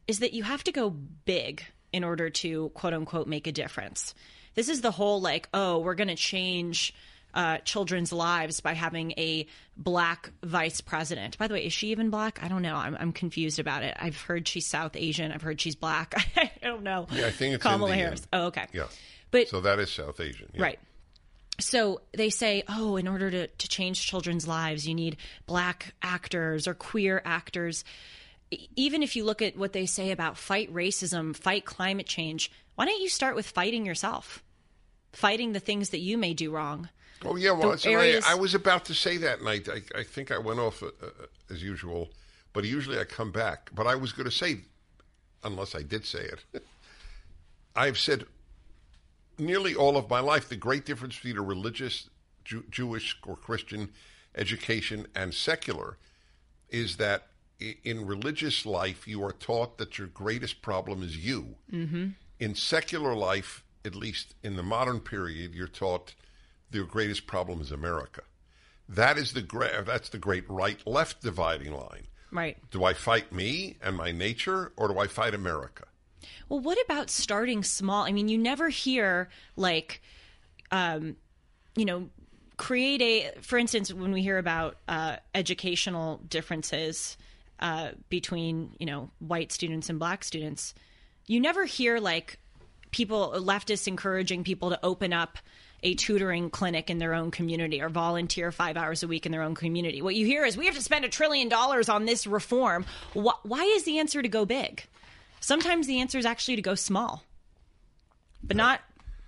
[0.09, 4.15] is that you have to go big in order to quote unquote make a difference.
[4.55, 6.93] This is the whole like, oh, we're going to change
[7.35, 11.39] uh, children's lives by having a black vice president.
[11.39, 12.43] By the way, is she even black?
[12.43, 12.75] I don't know.
[12.75, 13.97] I'm, I'm confused about it.
[14.01, 15.31] I've heard she's South Asian.
[15.31, 16.15] I've heard she's black.
[16.37, 17.07] I don't know.
[17.13, 18.07] Yeah, I think it's Kamala Indian.
[18.07, 18.27] Harris.
[18.33, 18.67] Oh, okay.
[18.73, 18.87] Yeah.
[19.31, 20.49] But So that is South Asian.
[20.55, 20.63] yeah.
[20.63, 20.79] Right.
[21.61, 25.17] So they say, oh, in order to, to change children's lives, you need
[25.47, 27.85] black actors or queer actors.
[28.77, 32.87] Even if you look at what they say about fight racism, fight climate change, why
[32.87, 34.43] don't you start with fighting yourself?
[35.13, 36.89] Fighting the things that you may do wrong.
[37.25, 40.01] Oh yeah, well, so I- areas- I, was about to say that, and I, I,
[40.01, 42.11] I think I went off uh, uh, as usual.
[42.53, 43.71] But usually I come back.
[43.75, 44.61] But I was going to say,
[45.45, 46.45] unless I did say it,
[47.77, 48.25] I've said
[49.39, 52.09] nearly all of my life the great difference between a religious,
[52.45, 53.91] Jew, Jewish or Christian
[54.35, 55.99] education and secular
[56.71, 57.29] is that
[57.61, 61.57] in religious life you are taught that your greatest problem is you.
[61.73, 62.09] Mm-hmm.
[62.39, 66.15] In secular life, at least in the modern period, you're taught
[66.71, 68.23] your greatest problem is America.
[68.89, 69.87] That is the great.
[69.87, 72.07] That's the great right-left dividing line.
[72.31, 72.57] Right.
[72.71, 75.87] Do I fight me and my nature, or do I fight America?
[76.49, 78.05] Well, what about starting small?
[78.05, 80.03] I mean, you never hear like,
[80.71, 81.17] um,
[81.75, 82.09] you know,
[82.57, 83.41] create a.
[83.41, 87.17] For instance, when we hear about uh, educational differences
[87.61, 90.75] uh, between you know white students and black students,
[91.27, 92.39] you never hear like
[92.91, 95.39] people leftists encouraging people to open up
[95.83, 99.43] a tutoring clinic in their own community or volunteer five hours a week in their
[99.43, 100.03] own community.
[100.03, 102.85] What you hear is we have to spend a trillion dollars on this reform.
[103.15, 104.85] Wh- Why is the answer to go big?
[105.41, 107.23] Sometimes the answer is actually to go small,
[108.43, 108.81] but not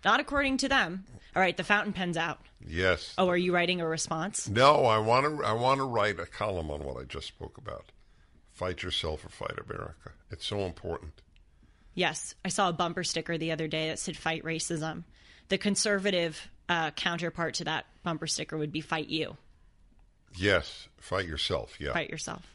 [0.05, 1.05] not according to them.
[1.37, 2.41] All right, the fountain pen's out.
[2.67, 3.15] Yes.
[3.17, 4.49] Oh, are you writing a response?
[4.49, 5.45] No, I want to.
[5.45, 7.85] I want to write a column on what I just spoke about.
[8.61, 10.11] Fight yourself or fight America.
[10.31, 11.23] It's so important.
[11.95, 15.05] Yes, I saw a bumper sticker the other day that said "Fight Racism."
[15.49, 19.39] The conservative uh, counterpart to that bumper sticker would be "Fight You."
[20.37, 21.81] Yes, fight yourself.
[21.81, 21.95] Yeah.
[21.95, 22.55] Fight yourself.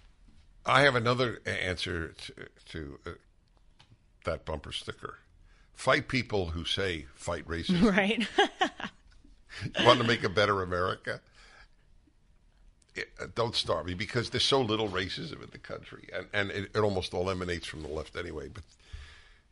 [0.63, 2.33] I have another answer to,
[2.65, 3.09] to uh,
[4.25, 5.17] that bumper sticker.
[5.73, 7.81] Fight people who say fight racism.
[7.97, 8.27] Right.
[9.79, 11.21] You want to make a better America?
[12.95, 16.51] It- uh, don't start me because there's so little racism in the country, and and
[16.51, 18.47] it, it almost all emanates from the left anyway.
[18.49, 18.63] But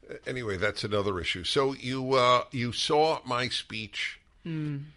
[0.09, 1.43] uh, anyway, that's another issue.
[1.43, 4.19] So you uh, you saw my speech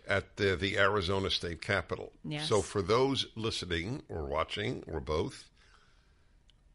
[0.08, 2.10] at the, the Arizona State Capitol.
[2.24, 2.48] Yes.
[2.48, 5.44] So for those listening or watching or both,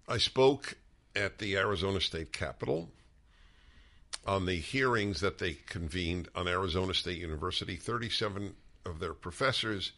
[0.08, 0.76] I spoke
[1.14, 2.90] at the Arizona State Capitol
[4.26, 7.76] on the hearings that they convened on Arizona State University.
[7.76, 8.56] 37
[8.86, 9.92] of their professors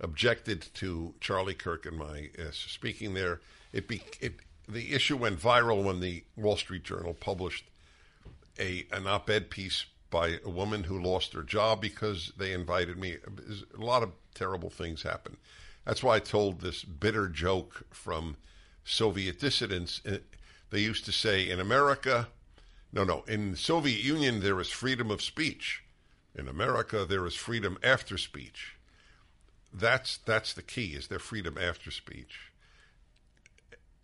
[0.00, 3.40] objected to Charlie Kirk and my uh, speaking there.
[3.72, 4.34] It, be, it
[4.68, 7.64] the issue went viral when the Wall Street Journal published
[8.58, 13.16] a an op-ed piece by a woman who lost her job because they invited me.
[13.78, 15.36] A lot of terrible things happened.
[15.84, 18.36] That's why I told this bitter joke from
[18.84, 20.00] Soviet dissidents.
[20.04, 20.18] Uh,
[20.70, 22.28] They used to say in America,
[22.92, 25.82] no, no, in the Soviet Union there is freedom of speech.
[26.34, 28.76] In America there is freedom after speech.
[29.72, 30.94] That's that's the key.
[30.94, 32.52] Is their freedom after speech?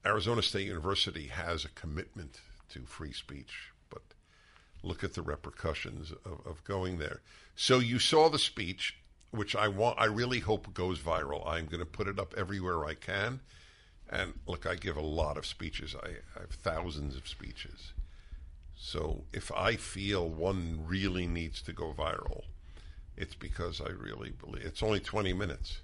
[0.04, 4.02] Arizona State University has a commitment to free speech, but
[4.82, 7.20] look at the repercussions of, of going there.
[7.56, 8.98] So you saw the speech,
[9.30, 9.98] which I want.
[9.98, 11.46] I really hope goes viral.
[11.46, 13.40] I'm going to put it up everywhere I can.
[14.08, 15.96] And look, I give a lot of speeches.
[16.00, 17.92] I, I have thousands of speeches.
[18.76, 22.42] So if I feel one really needs to go viral,
[23.16, 25.80] it's because I really believe it's only 20 minutes.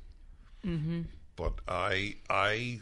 [0.65, 1.03] Mm-hmm.
[1.37, 2.81] But I I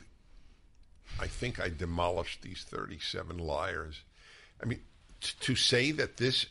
[1.18, 4.02] I think I demolished these 37 liars.
[4.62, 4.80] I mean,
[5.20, 6.46] t- to say that this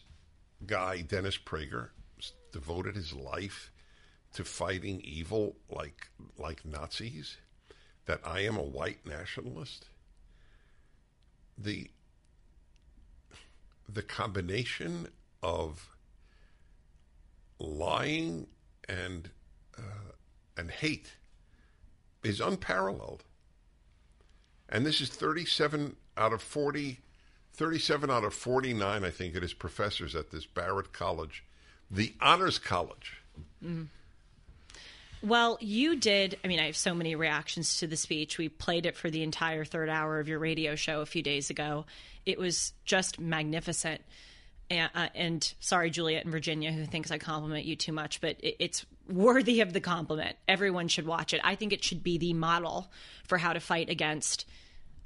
[0.65, 1.89] guy, Dennis Prager,
[2.51, 3.71] devoted his life
[4.33, 7.38] to fighting evil like like Nazis,
[8.05, 9.85] that I am a white nationalist,
[11.57, 11.89] the
[13.88, 15.07] the combination
[15.41, 15.89] of
[17.60, 18.48] lying
[18.88, 19.30] and
[19.78, 20.12] uh,
[20.58, 21.13] and hate
[22.24, 23.24] is unparalleled.
[24.67, 27.00] And this is 37 out of 40,
[27.54, 31.43] 37 out of 49, I think it is, professors at this Barrett College,
[31.89, 33.22] the honors college.
[35.22, 36.38] Well, you did.
[36.43, 38.38] I mean, I have so many reactions to the speech.
[38.38, 41.50] We played it for the entire third hour of your radio show a few days
[41.50, 41.86] ago.
[42.26, 44.02] It was just magnificent.
[44.69, 48.38] And, uh, and sorry, Juliet in Virginia, who thinks I compliment you too much, but
[48.39, 50.36] it, it's worthy of the compliment.
[50.47, 51.41] Everyone should watch it.
[51.43, 52.91] I think it should be the model
[53.27, 54.45] for how to fight against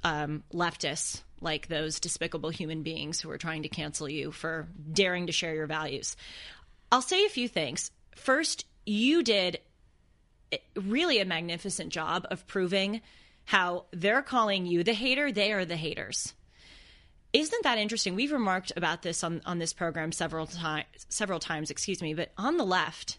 [0.02, 5.26] um, leftists like those despicable human beings who are trying to cancel you for daring
[5.26, 6.16] to share your values.
[6.92, 7.90] I'll say a few things.
[8.14, 9.60] First, you did
[10.74, 13.00] really a magnificent job of proving
[13.44, 16.34] how they're calling you the hater, they are the haters.
[17.34, 18.14] Isn't that interesting?
[18.14, 22.30] We've remarked about this on, on this program several times several times, excuse me, but
[22.38, 23.18] on the left,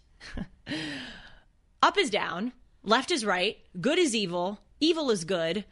[1.83, 5.65] up is down, left is right, good is evil, evil is good,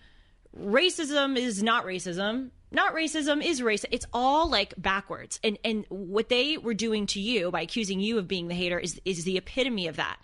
[0.60, 3.86] racism is not racism, not racism is race.
[3.92, 5.40] It's all like backwards.
[5.42, 8.78] And and what they were doing to you by accusing you of being the hater
[8.78, 10.18] is is the epitome of that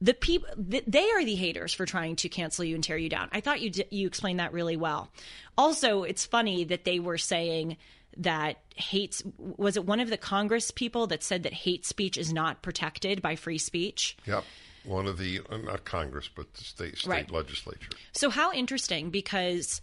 [0.00, 3.08] the people th- they are the haters for trying to cancel you and tear you
[3.08, 3.28] down.
[3.32, 5.10] I thought you d- you explained that really well.
[5.58, 7.76] Also, it's funny that they were saying
[8.16, 12.32] that hates was it one of the Congress people that said that hate speech is
[12.32, 14.16] not protected by free speech.
[14.26, 14.44] Yep.
[14.84, 17.30] One of the, uh, not Congress, but the state, state Right.
[17.30, 17.90] legislature.
[18.12, 19.82] So how interesting because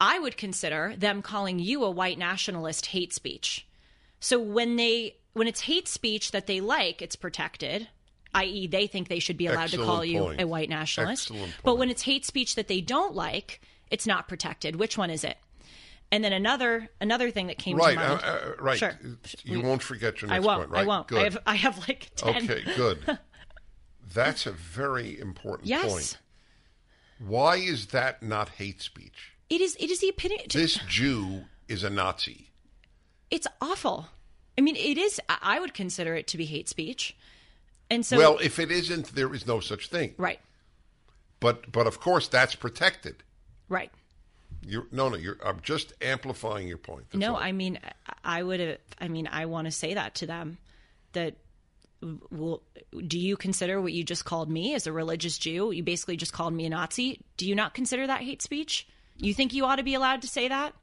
[0.00, 3.66] I would consider them calling you a white nationalist hate speech.
[4.18, 7.88] So when they when it's hate speech that they like, it's protected.
[8.34, 10.40] I.e., they think they should be allowed to Excellent call you point.
[10.40, 11.32] a white nationalist.
[11.64, 14.76] But when it's hate speech that they don't like, it's not protected.
[14.76, 15.36] Which one is it?
[16.12, 18.20] And then another another thing that came Right, to mind.
[18.24, 18.78] uh, uh, right.
[18.78, 18.98] Sure.
[19.44, 20.60] You won't forget your I next won't.
[20.62, 20.82] point, right?
[20.82, 21.06] I won't.
[21.08, 21.18] Good.
[21.18, 22.50] I have I have like ten.
[22.50, 23.18] Okay, good.
[24.12, 25.86] That's a very important Yes.
[25.92, 26.18] point.
[27.18, 29.32] Why is that not hate speech?
[29.48, 29.76] It is.
[29.78, 30.40] It is the opinion.
[30.52, 32.50] This Jew is a Nazi.
[33.30, 34.08] it's awful.
[34.58, 35.20] I mean, it is.
[35.28, 37.16] I I would consider it to be hate speech.
[37.90, 40.14] And so, well, if it isn't, there is no such thing.
[40.16, 40.38] right,
[41.40, 43.22] But but of course that's protected.
[43.68, 43.90] right.
[44.66, 45.16] You no no.
[45.16, 47.06] You're I'm just amplifying your point.
[47.10, 47.40] That's No, all.
[47.42, 48.78] I mean, I- I would have.
[49.00, 50.58] I mean, I want to say that to them.
[51.14, 51.34] That,
[52.30, 52.62] well,
[53.06, 55.70] do you consider what you just called me as a religious Jew?
[55.72, 57.20] You basically just called me a Nazi.
[57.38, 58.86] Do you not consider that hate speech?
[59.16, 60.74] You think you ought to be allowed to say that?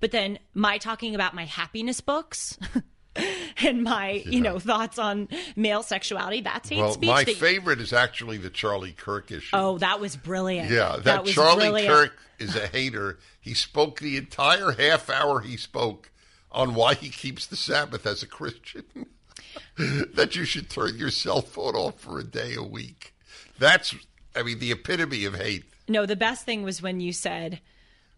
[0.00, 2.58] But then my talking about my happiness books
[3.62, 7.08] and my, you know, thoughts on male sexuality, that's hate Well, speech.
[7.08, 9.54] my that- favorite is actually the Charlie Kirk issue.
[9.54, 10.70] Oh, that was brilliant.
[10.70, 11.88] Yeah, that, was Charlie brilliant.
[11.88, 13.18] Kirk is a hater.
[13.40, 16.10] He spoke the entire half hour he spoke
[16.50, 18.84] on why he keeps the Sabbath as a Christian.
[20.14, 23.14] that you should turn your cell phone off for a day a week.
[23.58, 23.94] That's,
[24.34, 25.64] I mean, the epitome of hate.
[25.88, 27.60] No, the best thing was when you said,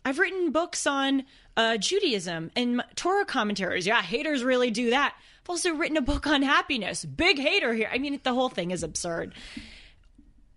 [0.05, 1.25] I've written books on
[1.57, 3.87] uh, Judaism and Torah commentaries.
[3.87, 5.15] Yeah, haters really do that.
[5.43, 7.05] I've also written a book on happiness.
[7.05, 7.89] Big hater here.
[7.93, 9.35] I mean, the whole thing is absurd.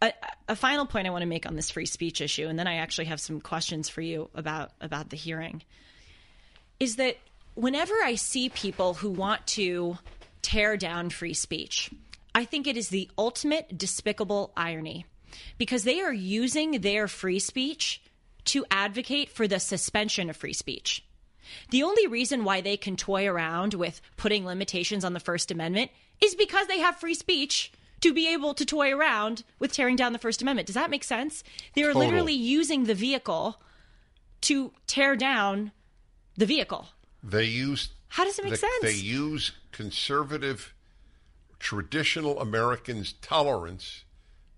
[0.01, 0.13] A,
[0.47, 2.75] a final point I want to make on this free speech issue, and then I
[2.75, 5.63] actually have some questions for you about about the hearing,
[6.79, 7.17] is that
[7.55, 9.97] whenever I see people who want to
[10.43, 11.91] tear down free speech,
[12.35, 15.05] I think it is the ultimate despicable irony
[15.57, 18.01] because they are using their free speech
[18.47, 21.03] to advocate for the suspension of free speech.
[21.69, 25.91] The only reason why they can toy around with putting limitations on the First Amendment
[26.21, 27.71] is because they have free speech
[28.01, 30.67] to be able to toy around with tearing down the First Amendment.
[30.67, 31.43] Does that make sense?
[31.73, 33.59] They are literally using the vehicle
[34.41, 35.71] to tear down
[36.35, 36.89] the vehicle.
[37.23, 38.81] They use How does it make the- sense?
[38.81, 40.73] They use conservative,
[41.59, 44.03] traditional Americans' tolerance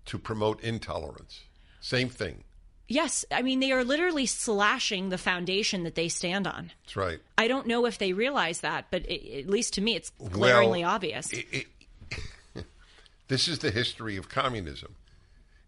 [0.06, 1.40] to promote intolerance.
[1.80, 2.44] Same thing.
[2.92, 6.72] Yes, I mean, they are literally slashing the foundation that they stand on.
[6.82, 7.20] That's right.
[7.38, 10.82] I don't know if they realize that, but it, at least to me, it's glaringly
[10.82, 11.32] Well, obvious.
[11.32, 12.64] it- it-
[13.28, 14.96] this is the history of communism.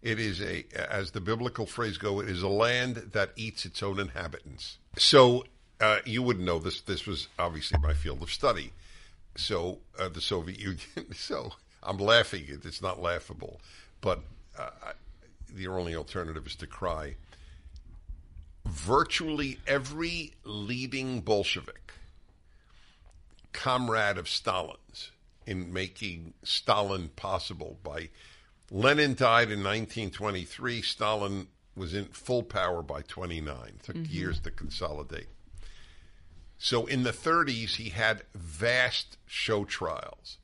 [0.01, 3.81] It is a, as the biblical phrase go, it is a land that eats its
[3.81, 4.77] own inhabitants.
[4.97, 5.45] So
[5.79, 6.81] uh, you wouldn't know this.
[6.81, 8.73] This was obviously my field of study.
[9.37, 10.79] So uh, the Soviet Union.
[11.15, 12.43] So I'm laughing.
[12.49, 13.61] It's not laughable,
[14.01, 14.19] but
[14.59, 14.69] uh,
[15.53, 17.15] the only alternative is to cry.
[18.65, 21.93] Virtually every leading Bolshevik
[23.53, 25.11] comrade of Stalin's
[25.45, 27.77] in making Stalin possible.
[27.83, 28.09] By
[28.71, 33.55] Lenin died in 1923, Stalin was in full power by 29.
[33.67, 34.13] It took mm-hmm.
[34.13, 35.27] years to consolidate.
[36.57, 40.37] So in the 30s, he had vast show trials.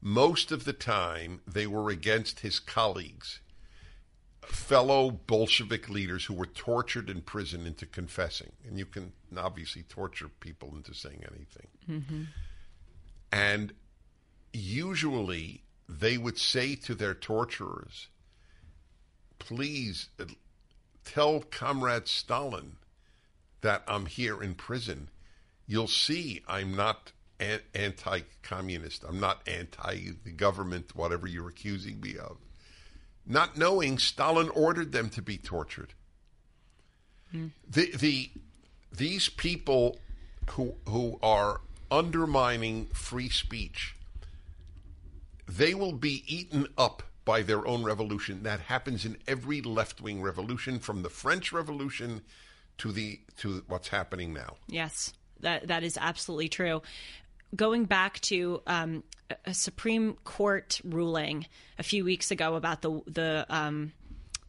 [0.00, 3.40] Most of the time, they were against his colleagues,
[4.46, 8.52] fellow Bolshevik leaders who were tortured in prison into confessing.
[8.66, 11.66] And you can obviously torture people into saying anything.
[13.32, 13.72] And
[14.52, 18.08] usually they would say to their torturers,
[19.38, 20.24] please uh,
[21.04, 22.76] tell Comrade Stalin
[23.60, 25.08] that I'm here in prison.
[25.66, 29.04] You'll see I'm not anti communist.
[29.06, 32.38] I'm not anti the government, whatever you're accusing me of.
[33.26, 35.94] Not knowing Stalin ordered them to be tortured.
[37.32, 37.48] Hmm.
[37.68, 38.30] The, the,
[38.92, 39.98] these people
[40.50, 41.60] who, who are
[41.90, 43.96] undermining free speech,
[45.48, 48.44] they will be eaten up by their own revolution.
[48.44, 52.22] That happens in every left wing revolution, from the French Revolution
[52.78, 54.56] to the to what's happening now.
[54.68, 56.82] Yes, that that is absolutely true.
[57.56, 59.02] Going back to um,
[59.46, 61.46] a- Supreme Court ruling
[61.78, 63.92] a few weeks ago about the the um,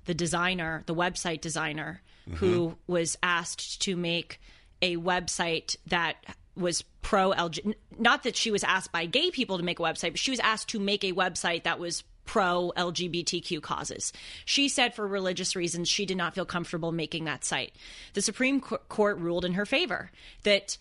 [0.06, 2.02] the designer, the website designer,
[2.36, 4.40] who was asked to make
[4.82, 6.18] a website that
[6.56, 7.74] was pro LG.
[7.98, 10.40] Not that she was asked by gay people to make a website, but she was
[10.42, 14.12] asked to make a website that was pro LGBTQ causes.
[14.44, 17.72] She said for religious reasons she did not feel comfortable making that site.
[18.14, 20.12] The Supreme Co- Court ruled in her favor
[20.44, 20.78] that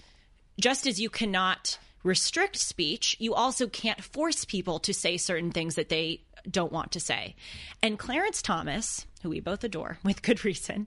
[0.60, 5.74] just as you cannot restrict speech, you also can't force people to say certain things
[5.74, 7.34] that they don't want to say.
[7.82, 10.86] And Clarence Thomas, who we both adore with good reason,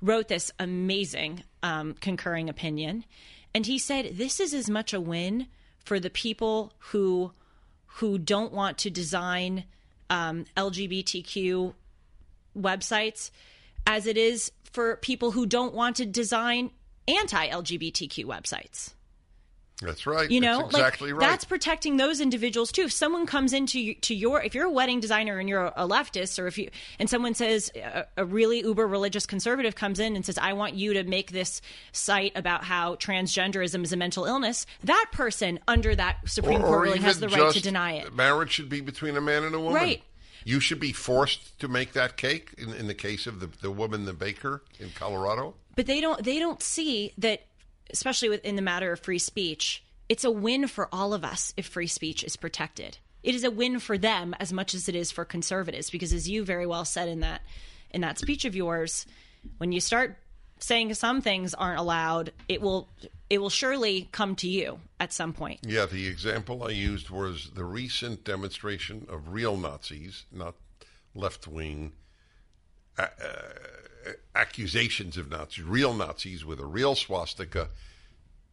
[0.00, 3.04] wrote this amazing um, concurring opinion.
[3.54, 5.48] And he said, This is as much a win
[5.84, 7.32] for the people who
[7.94, 9.64] who don't want to design
[10.08, 11.74] um, LGBTQ
[12.56, 13.30] websites
[13.86, 16.70] as it is for people who don't want to design
[17.08, 18.94] anti LGBTQ websites.
[19.80, 20.30] That's right.
[20.30, 21.30] You know, that's exactly like right.
[21.30, 22.82] that's protecting those individuals too.
[22.82, 26.38] If someone comes into to your, if you're a wedding designer and you're a leftist,
[26.38, 30.24] or if you and someone says a, a really uber religious conservative comes in and
[30.24, 31.62] says, "I want you to make this
[31.92, 37.02] site about how transgenderism is a mental illness," that person under that Supreme Court ruling
[37.02, 38.14] has the right to deny it.
[38.14, 39.74] Marriage should be between a man and a woman.
[39.74, 40.02] Right.
[40.44, 43.70] You should be forced to make that cake in, in the case of the, the
[43.70, 45.54] woman, the baker in Colorado.
[45.76, 47.42] but they don't they don't see that
[47.92, 51.66] especially within the matter of free speech it's a win for all of us if
[51.66, 55.10] free speech is protected it is a win for them as much as it is
[55.10, 57.42] for conservatives because as you very well said in that
[57.90, 59.06] in that speech of yours
[59.58, 60.16] when you start
[60.58, 62.88] saying some things aren't allowed it will
[63.30, 65.60] it will surely come to you at some point.
[65.62, 70.56] Yeah, the example I used was the recent demonstration of real Nazis, not
[71.14, 71.92] left wing
[72.98, 73.06] uh,
[74.34, 77.68] accusations of Nazis, real Nazis with a real swastika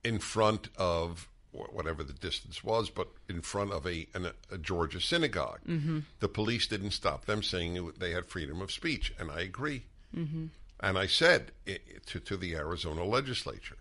[0.04, 5.02] in front of whatever the distance was, but in front of a, an, a Georgia
[5.02, 5.60] synagogue.
[5.68, 6.00] Mm-hmm.
[6.20, 9.84] The police didn't stop them, saying they had freedom of speech, and I agree.
[10.16, 10.46] Mm-hmm.
[10.80, 13.78] And I said it, to, to the Arizona legislature,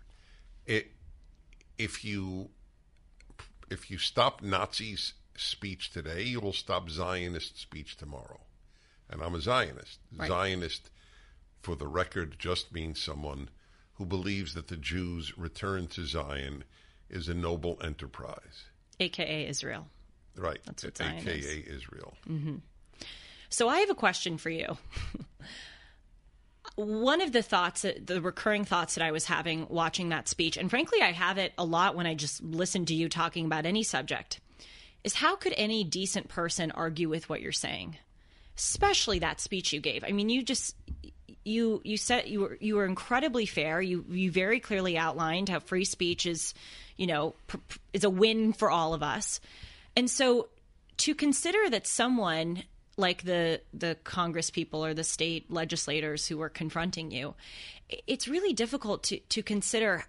[0.65, 0.91] it,
[1.77, 2.49] if you
[3.69, 8.39] if you stop Nazis' speech today, you will stop Zionist speech tomorrow.
[9.09, 9.99] And I'm a Zionist.
[10.15, 10.27] Right.
[10.27, 10.89] Zionist,
[11.67, 13.49] for the record, just means someone
[13.95, 16.63] who believes that the Jews' return to Zion
[17.09, 18.63] is a noble enterprise.
[19.01, 19.85] AKA Israel.
[20.37, 20.59] Right.
[20.65, 21.67] That's what Zion AKA is.
[21.67, 22.13] Israel.
[22.25, 22.55] Mm-hmm.
[23.49, 24.77] So I have a question for you.
[26.75, 30.69] One of the thoughts, the recurring thoughts that I was having watching that speech, and
[30.69, 33.83] frankly, I have it a lot when I just listen to you talking about any
[33.83, 34.39] subject,
[35.03, 37.97] is how could any decent person argue with what you're saying?
[38.57, 40.05] Especially that speech you gave.
[40.05, 40.73] I mean, you just
[41.43, 43.81] you you said you were you were incredibly fair.
[43.81, 46.53] You you very clearly outlined how free speech is,
[46.97, 47.57] you know, pr-
[47.93, 49.39] is a win for all of us.
[49.95, 50.49] And so
[50.97, 52.63] to consider that someone
[52.97, 57.35] like the the Congress people or the state legislators who were confronting you,
[58.07, 60.05] it's really difficult to to consider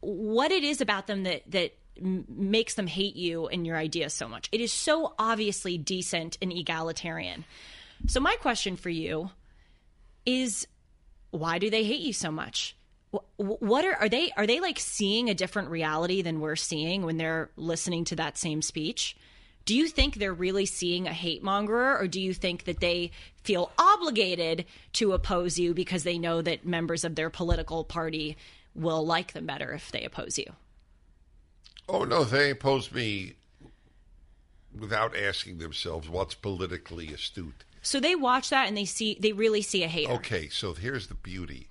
[0.00, 4.28] what it is about them that that makes them hate you and your ideas so
[4.28, 4.48] much.
[4.50, 7.44] It is so obviously decent and egalitarian.
[8.08, 9.30] So my question for you
[10.26, 10.66] is
[11.30, 12.76] why do they hate you so much?
[13.36, 17.16] What are are they are they like seeing a different reality than we're seeing when
[17.16, 19.16] they're listening to that same speech?
[19.64, 23.12] Do you think they're really seeing a hate mongerer, or do you think that they
[23.42, 28.36] feel obligated to oppose you because they know that members of their political party
[28.74, 30.52] will like them better if they oppose you?
[31.88, 33.34] Oh no, they oppose me
[34.78, 37.64] without asking themselves what's politically astute.
[37.84, 40.12] So they watch that and they see they really see a hater.
[40.14, 41.68] Okay, so here's the beauty.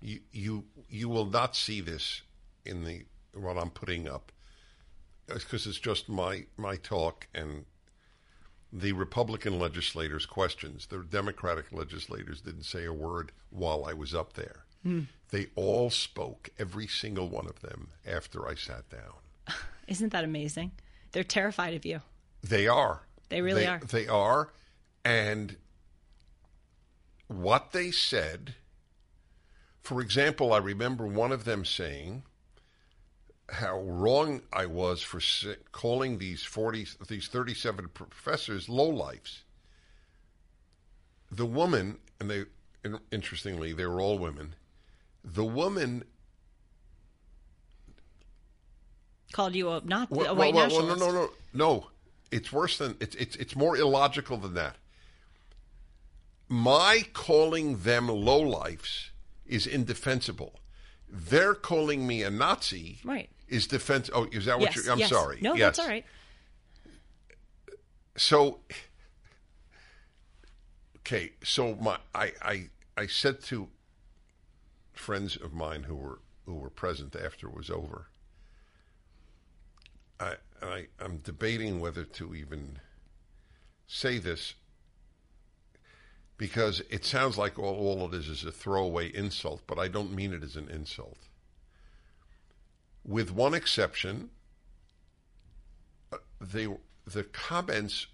[0.00, 2.22] You you you will not see this
[2.64, 3.04] in the
[3.34, 4.32] what I'm putting up
[5.26, 7.66] because it's just my my talk and
[8.72, 10.86] the Republican legislators' questions.
[10.86, 14.64] The Democratic legislators didn't say a word while I was up there.
[14.86, 15.06] Mm.
[15.30, 19.56] They all spoke, every single one of them, after I sat down.
[19.88, 20.72] Isn't that amazing?
[21.12, 22.00] They're terrified of you.
[22.42, 23.02] They are.
[23.28, 23.80] They really they, are.
[23.80, 24.50] They are.
[25.04, 25.56] And
[27.26, 28.54] what they said,
[29.80, 32.24] for example, I remember one of them saying
[33.48, 35.20] how wrong I was for
[35.72, 39.40] calling these 40, these 37 professors lowlifes.
[41.30, 42.44] The woman, and they,
[43.12, 44.54] interestingly, they were all women.
[45.24, 46.04] The woman
[49.32, 51.00] called you a not well, a white well, well, nationalist.
[51.00, 51.86] no, no, no, no.
[52.32, 54.76] It's worse than it's it's it's more illogical than that
[56.50, 59.10] my calling them lowlifes
[59.46, 60.58] is indefensible.
[61.08, 62.98] They're calling me a Nazi.
[63.04, 63.30] Right.
[63.48, 64.10] Is defense?
[64.12, 64.92] Oh, is that what yes, you're?
[64.92, 65.08] I'm yes.
[65.08, 65.38] sorry.
[65.40, 65.60] No, yes.
[65.60, 66.04] that's all right.
[68.16, 68.60] So,
[70.98, 71.32] okay.
[71.42, 73.68] So my I I I said to
[74.92, 78.08] friends of mine who were who were present after it was over.
[80.18, 82.80] I I I'm debating whether to even
[83.86, 84.54] say this
[86.40, 90.14] because it sounds like all, all it is is a throwaway insult, but I don't
[90.14, 91.18] mean it as an insult.
[93.04, 94.30] With one exception,
[96.10, 96.66] uh, they
[97.06, 98.06] the comments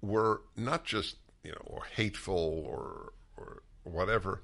[0.00, 4.40] were not just you know or hateful or or whatever.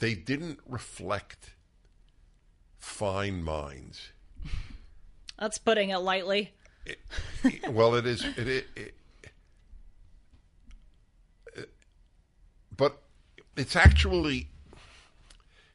[0.00, 1.54] They didn't reflect
[2.76, 4.10] fine minds.
[5.38, 6.54] That's putting it lightly.
[6.84, 6.98] It,
[7.44, 8.24] it, well, it is.
[8.36, 8.94] It, it,
[12.76, 13.02] but
[13.56, 14.48] it's actually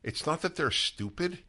[0.04, 1.40] it's not that they're stupid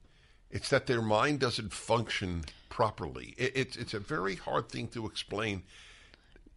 [0.51, 5.07] it's that their mind doesn't function properly it, it's it's a very hard thing to
[5.07, 5.63] explain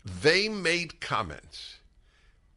[0.05, 1.77] they made comments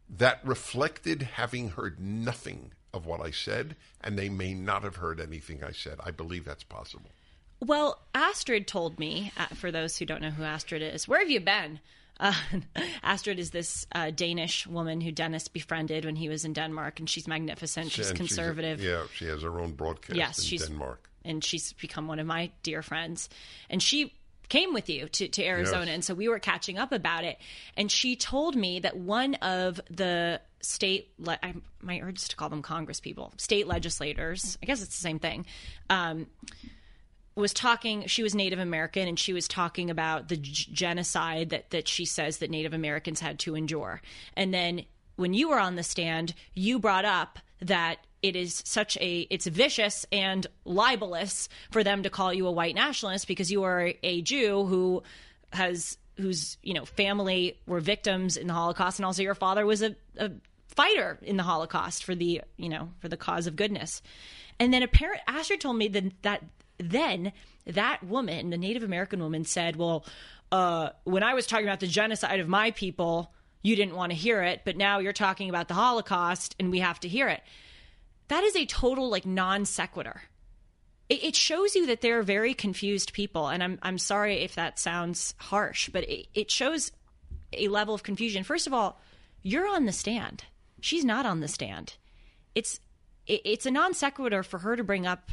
[0.09, 5.21] that reflected having heard nothing of what I said, and they may not have heard
[5.21, 5.99] anything I said.
[6.03, 7.11] I believe that's possible.
[7.61, 11.31] Well, Astrid told me, uh, for those who don't know who Astrid is, where have
[11.31, 11.81] you been?
[12.19, 12.33] Uh,
[13.03, 17.09] Astrid is this uh, Danish woman who Dennis befriended when he was in Denmark, and
[17.09, 17.91] she's magnificent.
[17.91, 18.81] She's and conservative.
[18.81, 21.11] She's a, yeah, she has her own broadcast yes, in she's, Denmark.
[21.25, 23.29] And she's become one of my dear friends.
[23.69, 24.15] And she
[24.49, 25.87] came with you to, to Arizona.
[25.87, 25.95] Yes.
[25.95, 27.39] And so we were catching up about it.
[27.77, 32.49] And she told me that one of the state, le- I might urge to call
[32.49, 34.57] them Congress people, state legislators.
[34.63, 35.47] I guess it's the same thing.
[35.91, 36.27] Um,
[37.37, 41.71] was talking she was native american and she was talking about the g- genocide that
[41.71, 44.01] that she says that native americans had to endure.
[44.35, 44.85] And then
[45.17, 49.47] when you were on the stand you brought up that it is such a it's
[49.47, 54.23] vicious and libelous for them to call you a white nationalist because you are a
[54.23, 55.03] jew who
[55.53, 59.83] has whose you know family were victims in the holocaust and also your father was
[59.83, 60.31] a, a
[60.77, 64.03] fighter in the holocaust for the you know for the cause of goodness.
[64.59, 66.45] And then a parent Asher told me that that
[66.79, 67.33] then
[67.67, 70.05] that woman, the Native American woman, said, Well,
[70.53, 74.17] uh, when I was talking about the genocide of my people, you didn't want to
[74.17, 77.43] hear it, but now you're talking about the Holocaust and we have to hear it.
[78.29, 80.23] That is a total like non sequitur.
[81.09, 84.79] It, it shows you that they're very confused people, and I'm I'm sorry if that
[84.79, 86.93] sounds harsh, but it, it shows
[87.53, 88.45] a level of confusion.
[88.45, 89.01] First of all,
[89.43, 90.45] you're on the stand.
[90.81, 91.95] She's not on the stand.
[92.55, 92.81] It's
[93.27, 95.31] it, it's a non sequitur for her to bring up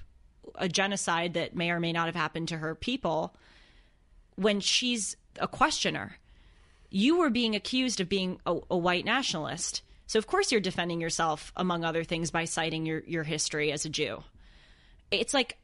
[0.55, 3.35] a genocide that may or may not have happened to her people
[4.35, 6.17] when she's a questioner.
[6.89, 9.81] You were being accused of being a, a, white nationalist.
[10.05, 13.85] So of course you're defending yourself among other things by citing your your history as
[13.85, 14.23] a Jew.
[15.09, 15.57] It's like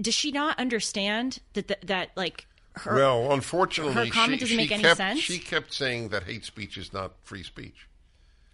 [0.00, 4.56] does she not understand that that, that like her Well, unfortunately her comment she, doesn't
[4.56, 5.20] make any kept, sense?
[5.20, 7.86] She kept saying that hate speech is not free speech.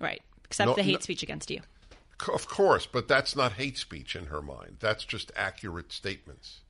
[0.00, 0.22] Right.
[0.44, 1.60] Except No- the hate no- speech against you.
[2.26, 4.78] Of course, but that's not hate speech in her mind.
[4.80, 6.60] That's just accurate statements.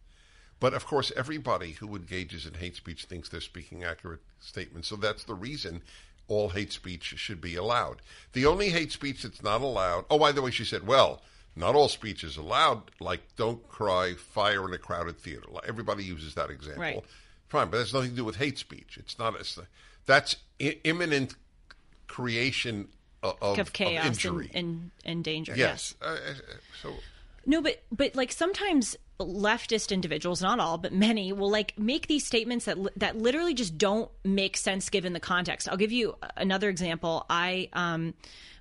[0.60, 4.88] But of course, everybody who engages in hate speech thinks they're speaking accurate statements.
[4.88, 5.82] So that's the reason
[6.26, 8.02] all hate speech should be allowed.
[8.32, 10.04] The only hate speech that's not allowed.
[10.10, 11.22] Oh, by the way, she said, well,
[11.56, 12.90] not all speech is allowed.
[13.00, 15.48] Like, don't cry, fire in a crowded theater.
[15.66, 16.82] Everybody uses that example.
[16.82, 17.04] Right.
[17.48, 18.98] Fine, but that's nothing to do with hate speech.
[18.98, 19.34] It's not.
[19.36, 19.58] It's,
[20.04, 21.34] that's I- imminent
[22.06, 22.88] creation
[23.22, 24.50] of, of, Of chaos injury.
[24.54, 25.54] and, and, and danger.
[25.56, 25.94] Yes.
[26.00, 26.34] Uh, uh,
[26.82, 26.94] so
[27.46, 32.24] No, but but like sometimes leftist individuals, not all, but many, will like make these
[32.24, 35.68] statements that that literally just don't make sense given the context.
[35.68, 37.26] I'll give you another example.
[37.28, 38.14] I um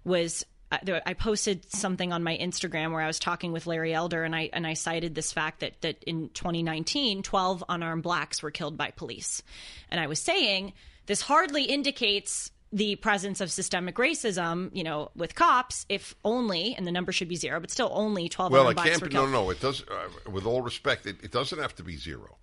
[0.04, 4.36] was I posted something on my Instagram where I was talking with Larry Elder, and
[4.36, 8.78] I and I cited this fact that that in 2019, 12 unarmed blacks were killed
[8.78, 9.44] by police,
[9.90, 10.74] and I was saying
[11.06, 16.86] this hardly indicates the presence of systemic racism, you know, with cops, if only, and
[16.86, 19.10] the number should be zero, but still only 12 Well, it can't be.
[19.10, 19.84] No, no, it does.
[19.84, 22.38] Uh, with all respect, it, it doesn't have to be zero.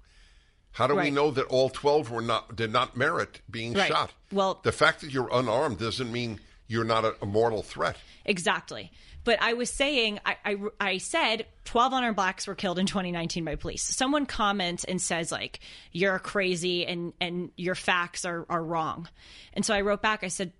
[0.73, 3.87] How do we know that all twelve were not did not merit being Right.
[3.87, 4.13] shot?
[4.33, 7.97] Well- the fact that you're unarmed doesn't mean you're not a, a mortal threat.
[8.25, 8.91] Exactly.
[9.25, 13.45] But I was saying, I, I, I said 12 unarmed blacks were killed in 2019
[13.45, 13.83] by police.
[13.83, 15.61] Someone comments and says, like,
[15.93, 19.09] you're crazy and, and your facts are, are wrong.
[19.55, 20.53] And so I wrote back, I said,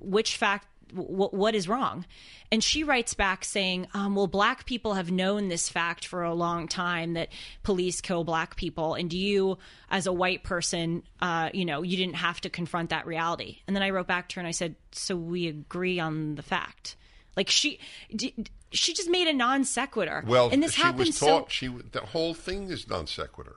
[0.00, 2.04] which fact, w- what is wrong?
[2.50, 6.34] And she writes back saying, um, well, black people have known this fact for a
[6.34, 7.28] long time that
[7.62, 8.94] police kill black people.
[8.94, 9.58] And you,
[9.90, 13.60] as a white person, uh, you know, you didn't have to confront that reality.
[13.66, 16.42] And then I wrote back to her and I said, so we agree on the
[16.42, 16.96] fact.
[17.36, 17.78] Like she,
[18.14, 18.34] d-
[18.70, 20.24] she just made a non sequitur.
[20.26, 21.26] Well, and this she happens was so.
[21.26, 21.52] taught.
[21.52, 23.56] She the whole thing is non sequitur.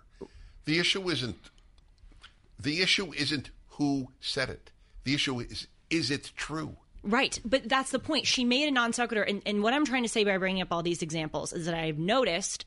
[0.65, 1.49] The issue isn't.
[2.59, 4.71] The issue isn't who said it.
[5.03, 6.78] The issue is is it true?
[7.03, 8.26] Right, but that's the point.
[8.26, 10.69] She made a non sequitur, and, and what I'm trying to say by bringing up
[10.71, 12.65] all these examples is that I've noticed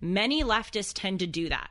[0.00, 1.70] many leftists tend to do that.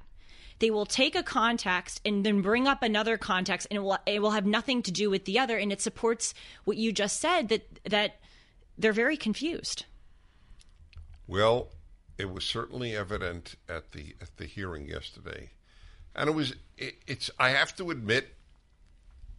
[0.60, 4.22] They will take a context and then bring up another context, and it will it
[4.22, 7.50] will have nothing to do with the other, and it supports what you just said
[7.50, 8.20] that that
[8.78, 9.86] they're very confused.
[11.28, 11.70] Well,
[12.18, 15.52] it was certainly evident at the at the hearing yesterday,
[16.16, 16.56] and it was.
[16.78, 17.32] It, it's.
[17.40, 18.36] I have to admit,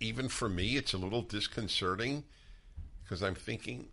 [0.00, 2.24] even for me, it's a little disconcerting
[3.02, 3.88] because I'm thinking,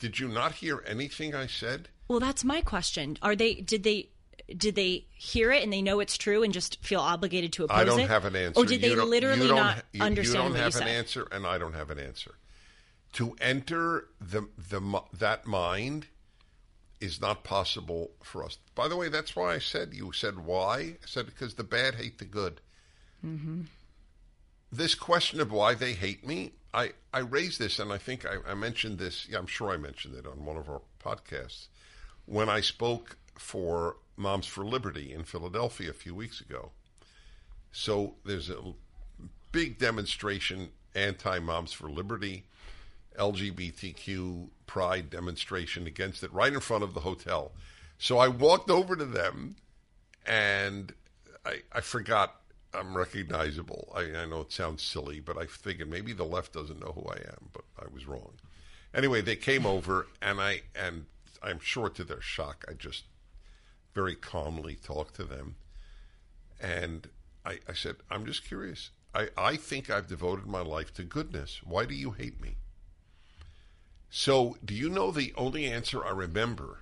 [0.00, 1.88] did you not hear anything I said?
[2.08, 3.18] Well, that's my question.
[3.22, 3.54] Are they?
[3.54, 4.08] Did they?
[4.54, 7.78] Did they hear it and they know it's true and just feel obligated to oppose
[7.78, 7.80] it?
[7.80, 8.08] I don't it?
[8.08, 8.60] have an answer.
[8.60, 10.88] Or did You they literally not you, understand You don't have an said?
[10.88, 12.34] answer, and I don't have an answer.
[13.14, 16.06] To enter the the that mind
[17.00, 18.58] is not possible for us.
[18.74, 20.76] By the way, that's why I said you said why.
[20.76, 22.60] I said because the bad hate the good.
[23.24, 23.62] Mm-hmm.
[24.70, 28.36] This question of why they hate me, I I raised this, and I think I,
[28.50, 29.28] I mentioned this.
[29.28, 31.66] Yeah, I'm sure I mentioned it on one of our podcasts
[32.26, 36.70] when I spoke for Moms for Liberty in Philadelphia a few weeks ago.
[37.72, 38.74] So there's a
[39.50, 42.44] big demonstration anti Moms for Liberty,
[43.18, 47.52] LGBTQ pride demonstration against it right in front of the hotel.
[47.98, 49.56] So I walked over to them
[50.26, 50.92] and
[51.44, 52.36] I, I forgot
[52.74, 53.92] I'm recognizable.
[53.94, 57.08] I, I know it sounds silly, but I figured maybe the left doesn't know who
[57.08, 58.32] I am, but I was wrong.
[58.94, 61.06] Anyway, they came over, and I and
[61.42, 63.04] I'm sure to their shock, I just
[63.94, 65.56] very calmly talked to them,
[66.60, 67.08] and
[67.44, 68.90] I, I said, I'm just curious.
[69.14, 71.60] I, I think I've devoted my life to goodness.
[71.64, 72.56] Why do you hate me?
[74.14, 76.80] So, do you know the only answer I remember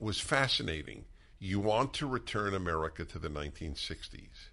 [0.00, 1.04] was fascinating?
[1.38, 4.48] You want to return America to the 1960s.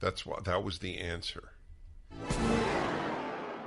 [0.00, 1.50] That's what that was the answer.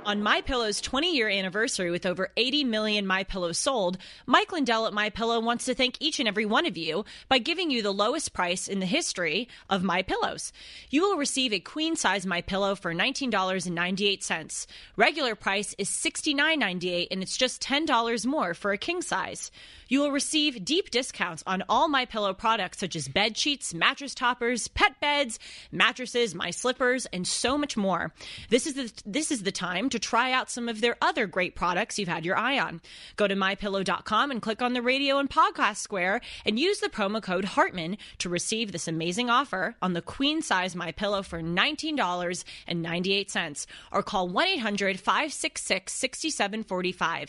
[0.06, 4.94] On My Pillow's 20-year anniversary with over 80 million My Pillows sold, Mike Lindell at
[4.94, 7.92] My Pillow wants to thank each and every one of you by giving you the
[7.92, 10.54] lowest price in the history of My Pillows.
[10.88, 14.66] You will receive a queen size My Pillow for $19.98.
[14.96, 19.50] Regular price is $69.98 and it's just $10 more for a king size.
[19.88, 24.14] You will receive deep discounts on all My Pillow products such as bed sheets, mattress
[24.14, 25.38] toppers, pet beds,
[25.70, 28.12] mattresses, my slippers, and so much more.
[28.48, 31.54] This is the this is the time to try out some of their other great
[31.54, 32.80] products you've had your eye on.
[33.16, 37.22] Go to mypillow.com and click on the radio and podcast square and use the promo
[37.22, 43.66] code Hartman to receive this amazing offer on the queen size My Pillow for $19.98
[43.92, 47.28] or call 1-800-566-6745.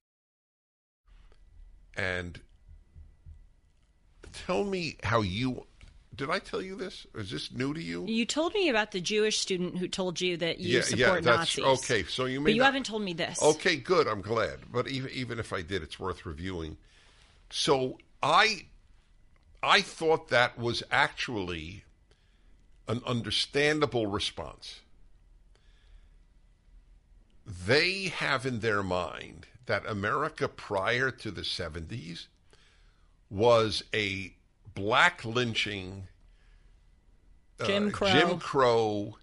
[1.97, 2.39] And
[4.31, 5.65] tell me how you
[6.17, 7.05] did I tell you this?
[7.15, 8.05] Is this new to you?
[8.07, 11.37] You told me about the Jewish student who told you that you yeah, support yeah,
[11.37, 11.65] that's Nazis.
[11.65, 12.03] okay.
[12.03, 13.41] So you may But you not- haven't told me this.
[13.41, 14.07] Okay, good.
[14.07, 14.59] I'm glad.
[14.71, 16.77] But even even if I did, it's worth reviewing.
[17.51, 18.65] So I
[19.61, 21.83] I thought that was actually
[22.87, 24.79] an understandable response.
[27.45, 32.27] They have in their mind that America prior to the 70s
[33.29, 34.33] was a
[34.77, 36.07] black lynching,
[37.65, 38.09] Jim uh, Crow.
[38.09, 39.17] Jim Crow,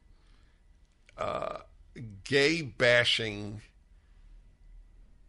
[1.17, 1.59] uh,
[2.25, 3.63] gay bashing,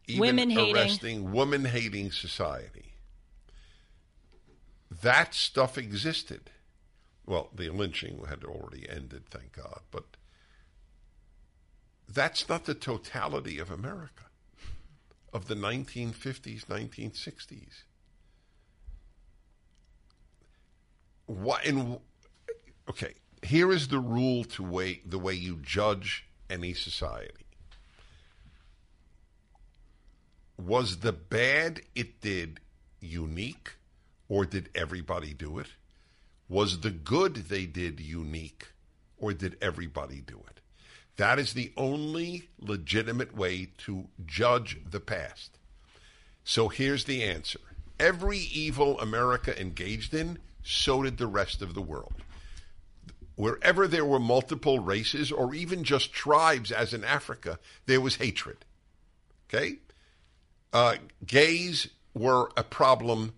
[0.08, 0.76] even Women hating.
[0.76, 2.94] arresting, woman hating society.
[5.04, 6.50] That stuff existed.
[7.28, 10.06] Well, the lynching had already ended, thank God, but
[12.08, 14.26] that's not the totality of America
[15.34, 17.84] of the 1950s, 1960s.
[21.26, 22.00] What in
[22.90, 23.14] okay,
[23.44, 27.46] here is the rule to way the way you judge any society.
[30.58, 32.60] Was the bad it did
[33.02, 33.76] unique
[34.30, 35.68] or did everybody do it?
[36.48, 38.68] Was the good they did unique
[39.18, 40.62] or did everybody do it?
[41.18, 45.58] That is the only legitimate way to judge the past.
[46.44, 47.60] So here's the answer.
[48.00, 52.16] Every evil America engaged in, so did the rest of the world.
[53.36, 58.66] Wherever there were multiple races or even just tribes, as in Africa, there was hatred.
[59.48, 59.78] Okay?
[60.74, 60.96] Uh,
[61.26, 63.34] gays were a problem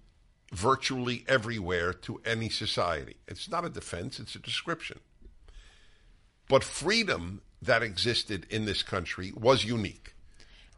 [0.53, 3.17] virtually everywhere to any society.
[3.28, 4.99] It's not a defense, it's a description.
[6.47, 10.13] But freedom that existed in this country was unique.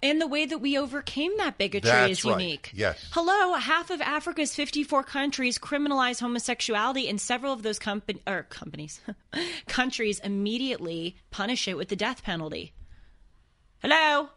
[0.01, 2.39] And the way that we overcame that bigotry That's is right.
[2.39, 2.71] unique.
[2.73, 3.05] Yes.
[3.11, 9.01] Hello, half of Africa's 54 countries criminalize homosexuality, and several of those company or companies,
[9.67, 12.71] countries immediately punish it with the death penalty.
[13.81, 14.29] Hello.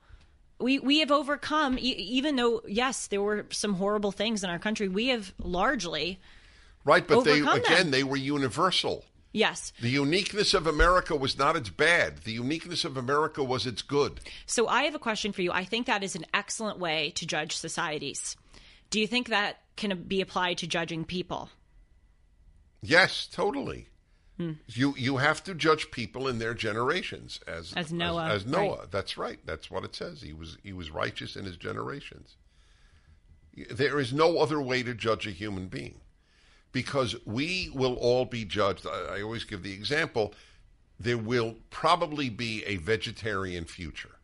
[0.59, 4.59] We, we have overcome, e- even though, yes, there were some horrible things in our
[4.61, 6.21] country, we have largely,
[6.85, 7.91] Right, but they again them.
[7.93, 9.05] they were universal.
[9.33, 9.73] Yes.
[9.81, 12.19] The uniqueness of America was not its bad.
[12.19, 14.21] The uniqueness of America was its good.
[14.47, 15.53] So I have a question for you.
[15.53, 18.37] I think that is an excellent way to judge societies.
[18.91, 21.49] Do you think that can be applied to judging people?
[22.83, 23.89] Yes, totally.
[24.37, 24.53] Hmm.
[24.67, 28.91] You you have to judge people in their generations as As Noah, As, Noah, right.
[28.91, 29.39] that's right.
[29.45, 30.23] That's what it says.
[30.23, 32.37] He was he was righteous in his generations.
[33.71, 36.01] There is no other way to judge a human being,
[36.73, 38.87] because we will all be judged.
[38.87, 40.35] I, I always give the example.
[40.99, 44.17] There will probably be a vegetarian future.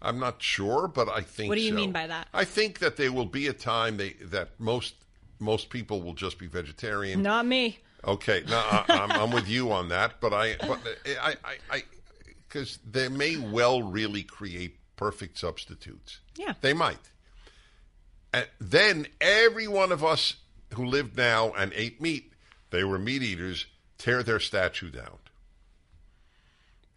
[0.00, 1.48] I'm not sure, but I think.
[1.48, 1.76] What do you so.
[1.76, 2.28] mean by that?
[2.32, 4.94] I think that there will be a time they, that most
[5.38, 7.22] most people will just be vegetarian.
[7.22, 7.78] Not me.
[8.06, 10.78] Okay, no, I, I'm, I'm with you on that, but I, but
[11.22, 11.82] I, I, I,
[12.46, 16.20] because they may well really create perfect substitutes.
[16.36, 16.52] Yeah.
[16.60, 16.98] they might.
[18.32, 20.36] And then every one of us
[20.72, 22.32] who lived now and ate meat,
[22.70, 23.66] they were meat eaters.
[23.98, 25.18] tear their statue down.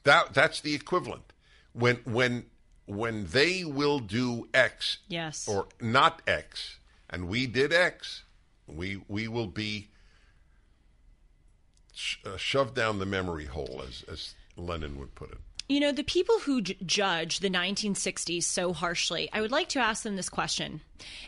[0.03, 1.34] That that's the equivalent.
[1.74, 2.45] When when
[2.86, 5.47] when they will do X Yes.
[5.47, 8.24] or not X, and we did X,
[8.65, 9.89] we we will be
[11.93, 15.39] sh- uh, shoved down the memory hole, as as Lenin would put it.
[15.70, 19.80] You know, the people who j- judge the 1960s so harshly, I would like to
[19.80, 20.80] ask them this question.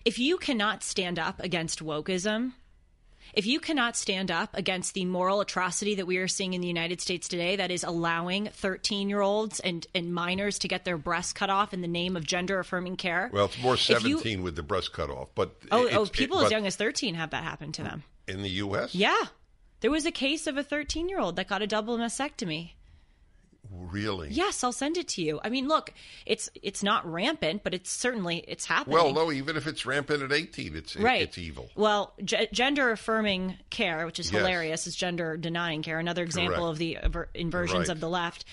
[0.05, 2.53] If you cannot stand up against wokeism,
[3.33, 6.67] if you cannot stand up against the moral atrocity that we are seeing in the
[6.69, 10.97] United States today, that is allowing 13 year olds and, and minors to get their
[10.97, 13.29] breasts cut off in the name of gender affirming care.
[13.33, 16.11] Well, it's more If you- seventeen with the breast cut off, but Oh, oh it-
[16.13, 18.03] people as young as 13 have that happen to them.
[18.27, 18.95] in the U.S.
[18.95, 19.25] Yeah.
[19.81, 22.71] There was a case of a 13 year old that got a double mastectomy.
[23.71, 24.29] Really.
[24.31, 25.39] Yes, I'll send it to you.
[25.43, 25.93] I mean, look,
[26.25, 28.93] it's it's not rampant, but it's certainly it's happening.
[28.95, 31.21] Well, no, even if it's rampant at eighteen, it's right.
[31.21, 31.69] it's evil.
[31.75, 34.39] Well, g- gender affirming care, which is Yes.
[34.41, 35.99] hilarious, is gender denying care.
[35.99, 36.71] Another example Correct.
[36.71, 37.89] of the aver- inversions Right.
[37.89, 38.45] of the left.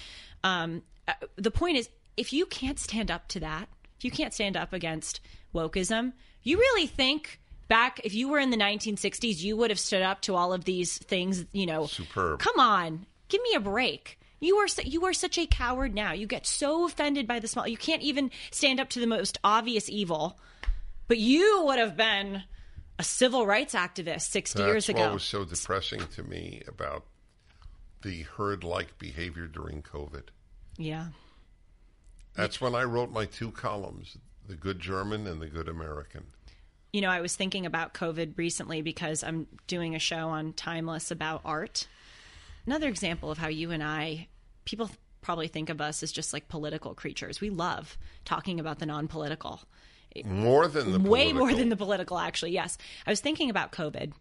[0.45, 4.35] Um, uh, the point is, if you can't stand up to that, if you can't
[4.35, 5.21] stand up against
[5.55, 6.13] wokeism,
[6.43, 10.21] you really think back if you were in the 1960s, you would have stood up
[10.23, 11.45] to all of these things.
[11.53, 12.39] You know, Superb.
[12.39, 14.19] Come on, give me a break.
[14.41, 16.13] You are you are such a coward now.
[16.13, 17.67] You get so offended by the small.
[17.67, 20.39] You can't even stand up to the most obvious evil.
[21.09, 22.43] But you would have been
[22.99, 24.99] a civil rights activist 60 years ago.
[24.99, 27.05] That's what was so depressing to me about
[28.03, 30.25] the herd-like behavior during COVID.
[30.77, 31.09] yeah.
[32.35, 36.27] That's when I wrote my two columns, The Good German and The Good American.
[36.93, 41.11] You know, I was thinking about COVID recently because I'm doing a show on Timeless
[41.11, 41.89] about art.
[42.67, 44.29] Another example of how you and I,
[44.65, 44.91] people
[45.23, 47.41] probably think of us as just like political creatures.
[47.41, 49.61] We love talking about the non political.
[50.25, 54.13] More than the way more than the political actually yes i was thinking about covid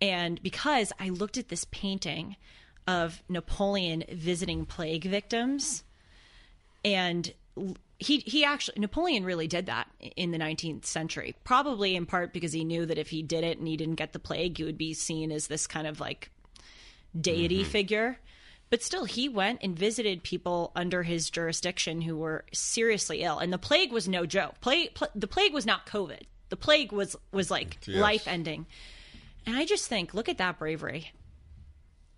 [0.00, 2.36] and because i looked at this painting
[2.86, 5.82] of napoleon visiting plague victims
[6.84, 7.34] and
[7.98, 12.52] he he actually napoleon really did that in the 19th century probably in part because
[12.52, 14.78] he knew that if he did it and he didn't get the plague he would
[14.78, 16.30] be seen as this kind of like
[17.18, 17.70] deity mm-hmm.
[17.70, 18.18] figure.
[18.70, 23.38] But still he went and visited people under his jurisdiction who were seriously ill.
[23.38, 24.60] And the plague was no joke.
[24.62, 26.22] Plague pl- the plague was not covid.
[26.48, 28.00] The plague was was like Yes.
[28.00, 28.66] life ending.
[29.44, 31.12] And i just think look at that bravery.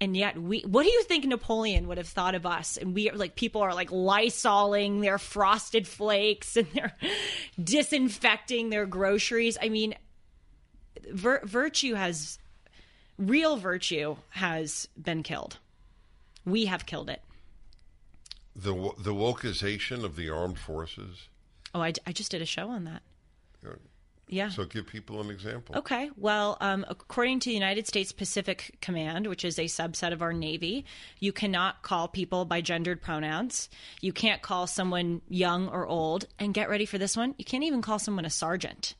[0.01, 2.77] And yet we what do you think napoleon would have thought of us?
[2.77, 6.97] And we are like people are like lysoling their frosted flakes and they're
[7.61, 9.59] disinfecting their groceries.
[9.61, 9.97] I mean
[11.11, 12.39] vir- virtue has
[13.19, 15.59] real virtue has been killed
[16.45, 17.23] we have killed it
[18.57, 21.29] the the wokeization of the armed forces.
[21.75, 23.03] oh i, I just did a show on that
[24.29, 25.77] yeah So give people an example.
[25.77, 26.11] Okay.
[26.17, 30.33] Well, um, according to the United States Pacific Command, which is a subset of our
[30.33, 30.87] Navy,
[31.21, 33.69] you cannot call people by gendered pronouns.
[34.01, 36.27] You can't call someone young or old.
[36.39, 38.95] And get ready for this one you can't even call someone a sergeant.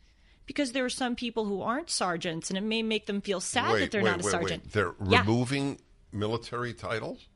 [0.47, 3.81] Because there are some people who aren't sergeants, and it may make them feel sad
[3.81, 4.73] that they're not a sergeant.
[4.73, 5.21] They're Yeah.
[5.21, 5.81] removing
[6.13, 7.27] military titles.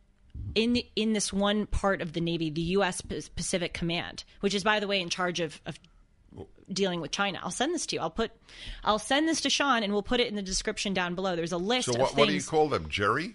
[0.55, 3.01] in the, in this one part of the Navy, the U.S.
[3.01, 5.79] Pacific Command, which is, by the way, in charge of, of
[6.73, 7.41] dealing with China.
[7.43, 8.03] I'll send this to you.
[8.03, 8.31] I'll put,
[8.85, 11.35] I'll send this to Sean, and we'll put it in the description down below.
[11.35, 13.35] There's a list So of what, what do you call them, Jerry?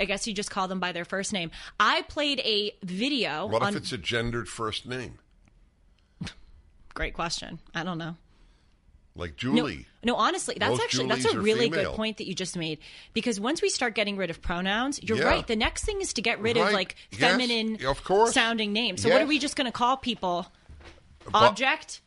[0.00, 1.50] I guess you just call them by their first name.
[1.78, 3.68] I played a video What on.
[3.70, 5.18] if it's a gendered first name,
[6.94, 7.60] Great question.
[7.74, 8.16] I don't know.
[9.16, 9.86] Like No, Julie?
[10.04, 11.90] no, honestly, that's Most actually that's a really female.
[11.90, 12.78] good point that you just made.
[13.14, 15.24] Because once we start getting rid of pronouns, you're Yeah.
[15.24, 15.46] right.
[15.46, 16.74] The next thing is to get rid of Right.
[16.74, 17.20] like Yes.
[17.20, 18.32] feminine, Of course.
[18.34, 19.02] sounding names.
[19.02, 20.46] So what are we just going to call people?
[21.34, 22.00] Object.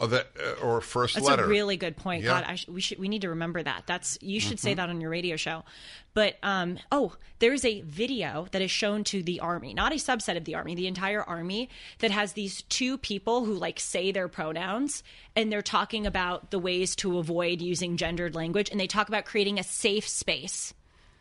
[0.00, 1.42] Or that, uh, or first That's letter.
[1.42, 2.22] That's a really good point.
[2.22, 2.30] Yeah.
[2.30, 3.82] God, I sh- we should we need to remember that.
[3.86, 4.64] That's you should Mm-hmm.
[4.68, 5.64] say that on your radio show.
[6.14, 10.36] But um, oh, there's a video that is shown to the army, not a subset
[10.36, 11.68] of the army, the entire army
[11.98, 15.02] that has these two people who like say their pronouns
[15.34, 19.24] and they're talking about the ways to avoid using gendered language and they talk about
[19.24, 20.74] creating a safe space.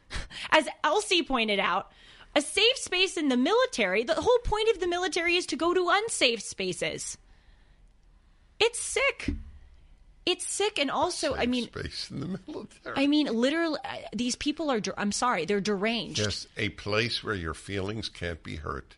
[0.51, 1.91] As Elsie pointed out,
[2.36, 5.73] a safe space in the military, the whole point of the military is to go
[5.73, 7.17] to unsafe spaces.
[8.60, 9.30] It's sick.
[10.26, 12.95] It's sick, and also, I mean, space in the military.
[12.97, 14.82] I mean, literally, uh, these people are.
[14.97, 16.20] I'm sorry, they're deranged.
[16.20, 18.97] Yes, a place where your feelings can't be hurt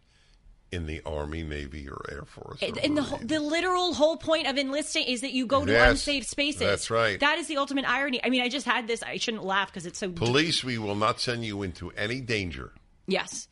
[0.71, 2.63] in the Army, Navy, or Air Force.
[2.63, 5.71] or And the whole, the literal whole point of enlisting is that you go to
[5.71, 6.61] Yes, unsafe spaces.
[6.61, 7.19] that's right.
[7.19, 8.19] That is the ultimate irony.
[8.23, 9.03] I mean, I just had this.
[9.03, 10.09] I shouldn't laugh because it's so.
[10.11, 12.71] Police, we will not send you into any danger.
[13.05, 13.47] Yes,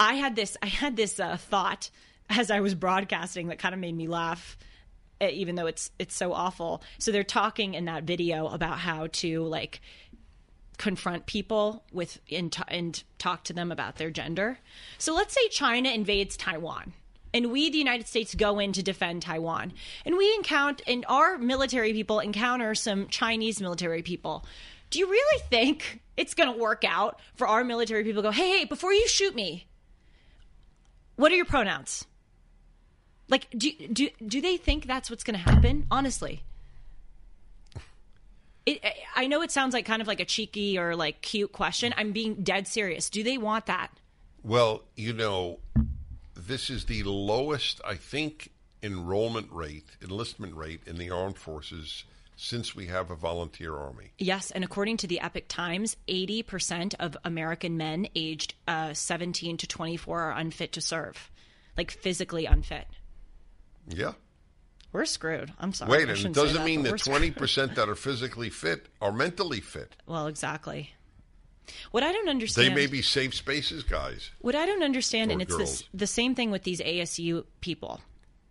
[0.00, 0.56] I had this.
[0.62, 1.90] I had this uh, thought
[2.28, 4.56] as I was broadcasting that kind of made me laugh,
[5.20, 6.82] Eh, even though it's it's so awful.
[6.98, 9.80] So they're talking in that video about how to like
[10.78, 14.58] confront people with and, t- and talk to them about their gender.
[14.96, 16.94] So let's say China invades Taiwan
[17.34, 19.74] and we the United States go in to defend Taiwan.
[20.06, 24.46] And we encounter and our military people encounter some Chinese military people.
[24.88, 28.58] Do you really think it's going to work out for our military people go, "Hey,
[28.58, 29.66] hey, before you shoot me,
[31.16, 32.06] what are your pronouns?"
[33.30, 35.86] Like do do do they think that's what's going to happen?
[35.90, 36.42] Honestly.
[38.66, 38.84] It,
[39.16, 41.94] I know it sounds like kind of like a cheeky or like cute question.
[41.96, 43.08] I'm being dead serious.
[43.08, 43.90] Do they want that?
[44.42, 45.60] Well, you know,
[46.36, 48.50] this is the lowest, I think,
[48.82, 52.04] enrollment rate, enlistment rate in the armed forces
[52.36, 54.12] since we have a volunteer army.
[54.18, 59.66] Yes, and according to the Epoch Times, 80% of American men aged uh, 17 to
[59.66, 61.30] 24 are unfit to serve,
[61.76, 62.86] like physically unfit.
[63.90, 64.12] Yeah.
[64.92, 65.52] We're screwed.
[65.58, 65.90] I'm sorry.
[65.90, 69.94] Wait, and it doesn't that, mean that 20% that are physically fit are mentally fit.
[70.06, 70.94] Well, exactly.
[71.92, 72.68] What I don't understand.
[72.68, 74.30] They may be safe spaces guys.
[74.40, 78.00] What I don't understand, and it's this, the same thing with these ASU people.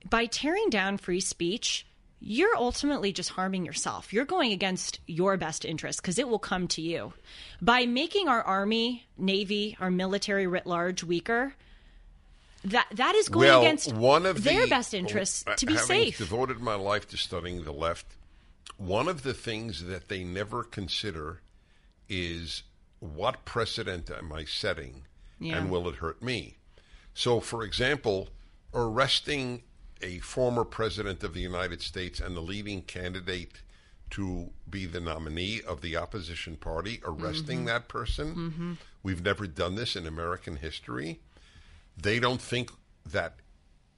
[0.09, 1.85] By tearing down free speech,
[2.21, 4.13] you're ultimately just harming yourself.
[4.13, 7.13] You're going against your best interest because it will come to you.
[7.61, 11.53] By making our army, navy, our military writ large weaker,
[12.65, 15.87] that that is going well, against one of their the, best interests to be having
[15.87, 16.17] safe.
[16.17, 18.05] devoted my life to studying the left.
[18.77, 21.41] One of the things that they never consider
[22.07, 22.63] is
[22.99, 25.03] what precedent am I setting,
[25.39, 25.57] Yeah.
[25.57, 26.57] and will it hurt me?
[27.13, 28.29] So, for example,
[28.73, 29.63] arresting
[30.01, 33.61] a former president of the United States and the leading candidate
[34.11, 37.67] to be the nominee of the opposition party, arresting mm-hmm.
[37.67, 38.35] that person.
[38.35, 38.73] Mm-hmm.
[39.03, 41.19] We've never done this in American history.
[42.01, 42.71] They don't think
[43.05, 43.35] that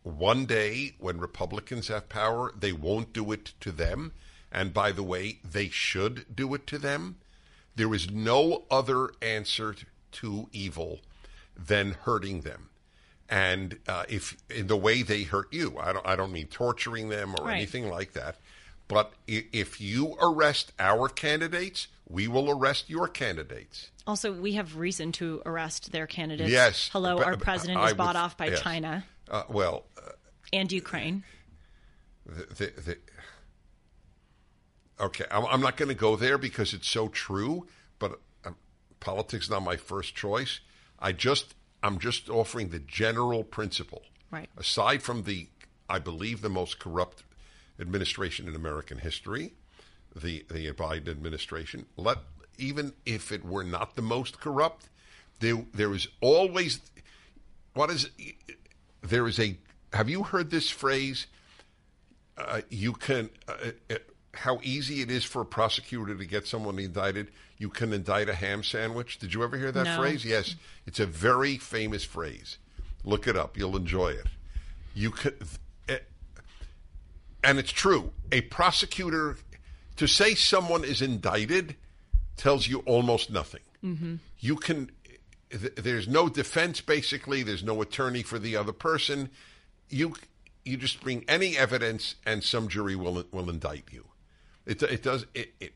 [0.04, 4.14] one day when Republicans have power, they won't do it to them.
[4.52, 7.18] And by the way, they should do it to them.
[7.76, 9.76] There is no other answer
[10.14, 11.00] to evil
[11.56, 12.70] than hurting them.
[13.30, 17.08] And uh, if in the way they hurt you, I don't, I don't mean torturing
[17.10, 17.56] them or Right.
[17.58, 18.38] anything like that.
[18.90, 23.90] But if you arrest our candidates, we will arrest your candidates.
[24.06, 26.52] also, we have reason to arrest their candidates.
[26.52, 26.90] Yes.
[26.92, 28.62] Hello, but- our president I is bought would- off by yes.
[28.62, 30.12] China Uh, well, uh,
[30.52, 31.24] and Ukraine.
[32.26, 32.98] the, the, the,
[35.00, 37.68] okay, I'm, I'm not going to go there because it's so true.
[38.00, 38.56] But um,
[39.00, 40.60] politics is not my first choice.
[41.00, 44.04] I just I'm just offering the general principle.
[44.30, 44.50] Right.
[44.58, 45.48] Aside from the,
[45.90, 47.24] I believe the most corrupt
[47.80, 49.54] administration in American history,
[50.16, 51.86] the the Biden administration.
[51.98, 52.18] Let
[52.58, 54.90] even if it were not the most corrupt,
[55.40, 56.82] there there is always
[57.74, 58.10] what is
[59.02, 59.58] there is a.
[59.94, 61.28] Have you heard this phrase?
[62.38, 63.54] uh, you can uh,
[63.90, 63.96] uh,
[64.34, 67.28] how easy it is for a prosecutor to get someone indicted.
[67.58, 69.20] You can indict a ham sandwich.
[69.20, 69.98] Did you ever hear that No.
[69.98, 70.24] phrase?
[70.26, 70.56] Yes,
[70.88, 72.58] it's a very famous phrase.
[73.04, 73.58] Look it up.
[73.58, 74.26] You'll enjoy it.
[74.94, 75.36] You could,
[77.44, 78.12] and it's true.
[78.32, 79.38] A prosecutor
[80.02, 81.76] to say someone is indicted
[82.36, 83.62] tells you almost nothing.
[83.84, 84.16] Mm-hmm.
[84.40, 84.90] You can.
[85.52, 86.82] th- There's no defense.
[86.82, 89.30] Basically, there's no attorney for the other person.
[89.90, 90.16] You
[90.66, 94.06] you just bring any evidence, and some jury will will indict you.
[94.66, 95.74] It it does it it,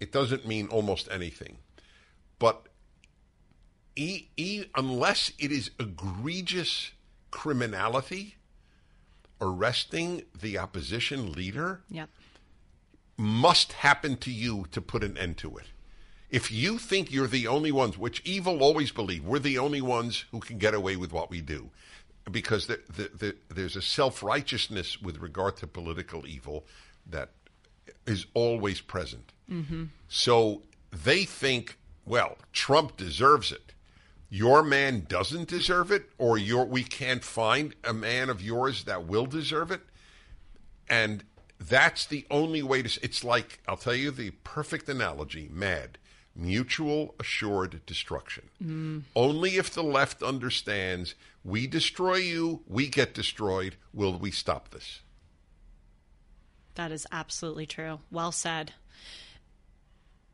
[0.00, 1.56] it doesn't mean almost anything,
[2.38, 2.66] but
[3.96, 6.90] e, e, unless it is egregious
[7.30, 8.34] criminality,
[9.40, 12.08] arresting the opposition leader Yep.
[13.16, 15.66] Must happen to you to put an end to it.
[16.30, 20.24] If you think you're the only ones, which evil always believe, we're the only ones
[20.30, 21.70] who can get away with what we do,
[22.30, 26.64] because the, the, the, there's a self righteousness with regard to political evil
[27.06, 27.30] that
[28.06, 29.32] is always present.
[29.50, 29.84] Mm-hmm.
[30.08, 33.74] So they think, well, Trump deserves it.
[34.30, 39.06] Your man doesn't deserve it, or your we can't find a man of yours that
[39.06, 39.82] will deserve it
[40.88, 41.24] and
[41.68, 45.98] that's the only way to it's like i'll tell you the perfect analogy mad.
[46.34, 48.48] Mutual assured destruction.
[48.64, 49.02] Mm.
[49.14, 55.00] Only if the left understands we destroy you we get destroyed will we stop this?
[56.74, 58.00] That is absolutely true.
[58.10, 58.72] Well said.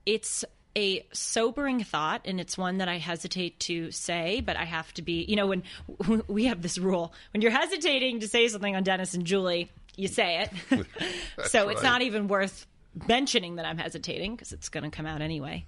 [0.07, 0.45] It's
[0.76, 5.03] a sobering thought, and it's one that I hesitate to say, but I have to
[5.03, 5.62] be, you know, when
[6.29, 7.12] we have this rule.
[7.33, 10.87] When you're hesitating to say something on Dennis and Julie, you say it.
[11.49, 12.67] so it's not even worth
[13.07, 15.67] mentioning that I'm hesitating because it's going to come out anyway.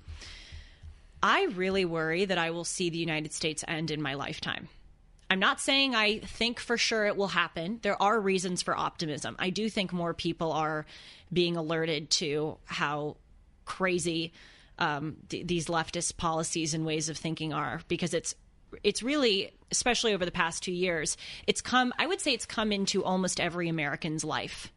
[1.22, 4.68] I really worry that I will see the United States end in my lifetime.
[5.28, 7.78] I'm not saying I think for sure it will happen.
[7.83, 9.37] There are reasons for optimism.
[9.39, 10.87] I do think more people are
[11.33, 13.16] being alerted to how
[13.64, 14.33] crazy
[14.78, 18.35] um, th- these leftist policies and ways of thinking are because it's
[18.82, 21.16] it's really especially over the past two years
[21.46, 24.72] it's come i would say it's come into almost every american's life.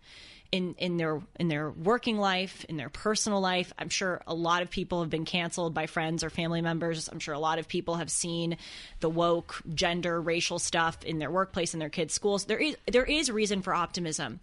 [0.51, 3.73] In in their in their working life in their personal life.
[3.79, 7.09] I'm sure a lot of people have been canceled by friends or family members.
[7.09, 8.57] I'm sure a lot of people have seen
[8.99, 12.45] the woke gender racial stuff in their workplace in their kids schools.
[12.45, 14.41] There is there is reason for optimism.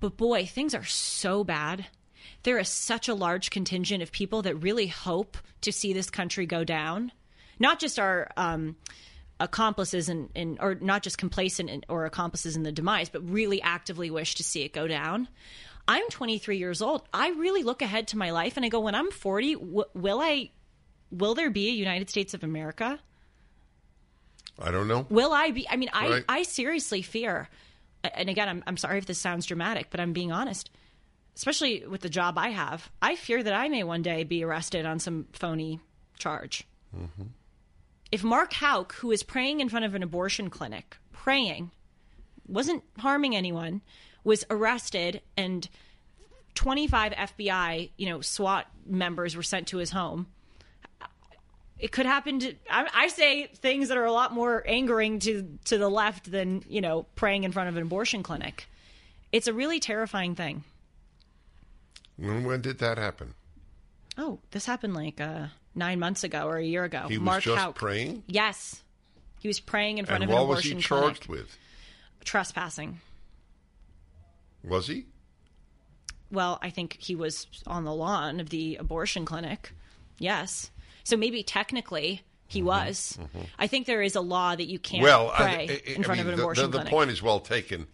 [0.00, 1.86] But boy things are so bad.
[2.42, 6.46] There is such a large contingent of people that really hope to see this country
[6.46, 7.12] go down
[7.58, 8.76] not just our um,
[9.40, 13.60] accomplices in, in, or not just complacent in, or accomplices in the demise, but really
[13.62, 15.28] actively wish to see it go down.
[15.88, 17.02] I'm 23 years old.
[17.12, 20.20] I really look ahead to my life and I go, when I'm 40, w- will
[20.20, 20.50] I,
[21.10, 22.98] will there be a United States of America?
[24.58, 25.06] I don't know.
[25.10, 25.68] Will I be?
[25.68, 26.24] I mean, I, Right.
[26.28, 27.48] I seriously fear,
[28.02, 30.70] and again, I'm, I'm sorry if this sounds dramatic, but I'm being honest,
[31.36, 32.88] especially with the job I have.
[33.02, 35.78] I fear that I may one day be arrested on some phony
[36.18, 36.66] charge.
[38.12, 41.70] If Mark Houck, who is praying in front of an abortion clinic, praying,
[42.46, 43.82] wasn't harming anyone,
[44.24, 45.68] was arrested and
[46.54, 50.26] 25 FBI, you know, SWAT members were sent to his home
[51.78, 55.58] it could happen to I, I say things that are a lot more angering to
[55.66, 58.68] to the left than you know praying in front of an abortion clinic
[59.32, 60.64] it's a really terrifying thing
[62.16, 63.34] When, when did that happen?
[64.16, 65.46] oh this happened like uh
[65.76, 67.74] nine months ago or a year ago He was mark just Houck.
[67.76, 68.22] praying.
[68.26, 68.82] yes
[69.40, 71.58] he was praying in front And of an abortion what was he charged clinic with?
[72.24, 73.00] trespassing
[74.64, 75.06] Was he?
[76.32, 79.72] well i think he was on the lawn of the abortion clinic
[80.18, 80.70] yes
[81.04, 83.18] so maybe technically he was
[83.58, 85.04] i think there is a law that you can't Mm-hmm.
[85.04, 86.90] Well, I- pray I- I in front mean, of an the- abortion the, the clinic
[86.90, 87.86] point is well taken.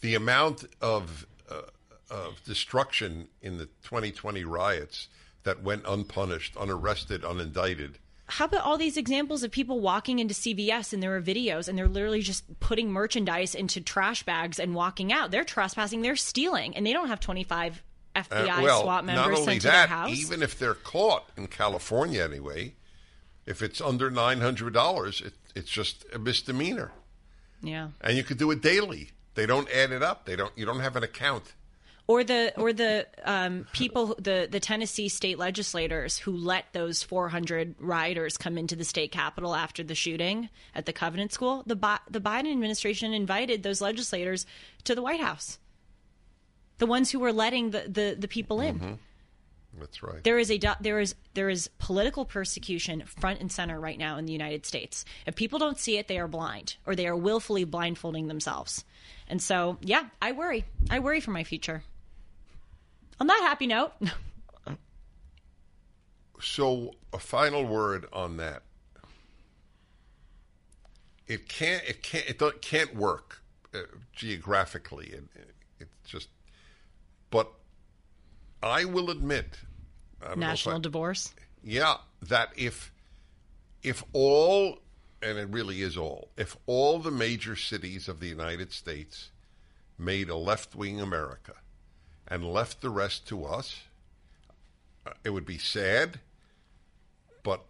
[0.00, 1.62] The amount of uh,
[2.10, 5.08] of destruction in the 2020 riots
[5.48, 7.94] that went unpunished, unarrested, unindicted.
[8.26, 11.78] how about all these examples of people walking into CVS and there are videos and
[11.78, 15.30] they're literally just putting merchandise into trash bags and walking out?
[15.30, 17.82] They're trespassing, they're stealing, and they don't have 25
[18.14, 20.10] FBI Uh, well, SWAT not members only sent to their that, house.
[20.10, 22.74] even if they're caught in California anyway,
[23.46, 26.92] if it's under nine hundred dollars, it, it's just a misdemeanor,
[27.62, 27.88] yeah.
[28.02, 29.12] and you could do it daily.
[29.34, 30.26] They don't add it up.
[30.26, 30.52] They don't.
[30.58, 31.54] You don't have an account.
[32.08, 37.74] Or the or the um, people the the Tennessee state legislators who let those 400
[37.78, 41.64] rioters come into the state capitol after the shooting at the Covenant School.
[41.66, 44.46] The Bi- the Biden administration invited those legislators
[44.84, 45.58] to the White House.
[46.78, 48.98] The ones who were letting the the, the people in.
[49.78, 50.24] That's right.
[50.24, 54.24] There is a there is there is political persecution front and center right now in
[54.24, 55.04] the United States.
[55.26, 58.84] If people don't see it, they are blind or they are willfully blindfolding themselves.
[59.28, 60.64] And so, yeah, I worry.
[60.90, 61.82] I worry for my future.
[63.20, 63.92] On that happy note,
[66.40, 68.62] So, a final word on that.
[71.26, 71.82] It can't.
[71.86, 72.28] It can't.
[72.30, 73.42] It don't, can't work
[73.74, 73.78] uh,
[74.12, 75.08] geographically.
[75.08, 75.24] It,
[75.80, 76.28] it just.
[77.30, 77.50] But
[78.62, 79.58] I will admit,
[80.22, 81.34] I don't know if national I- divorce.
[81.62, 82.92] yeah, that if
[83.82, 84.78] if all,
[85.20, 89.30] and it really is all, if all the major cities of the United States
[89.98, 91.54] made a left wing America
[92.30, 93.82] and left the rest to us,
[95.06, 96.20] uh, it would be sad,
[97.42, 97.64] but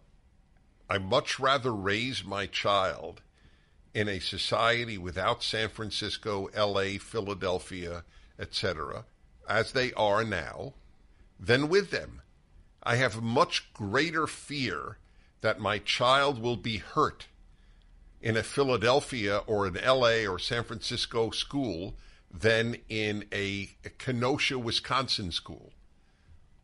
[0.89, 3.21] I much rather raise my child
[3.93, 8.03] in a society without San Francisco, LA, Philadelphia,
[8.37, 9.05] etc.,
[9.47, 10.73] as they are now,
[11.39, 12.21] than with them.
[12.83, 14.97] I have much greater fear
[15.41, 17.27] that my child will be hurt
[18.21, 21.95] in a Philadelphia or an LA or San Francisco school
[22.31, 25.71] than in a Kenosha, Wisconsin school.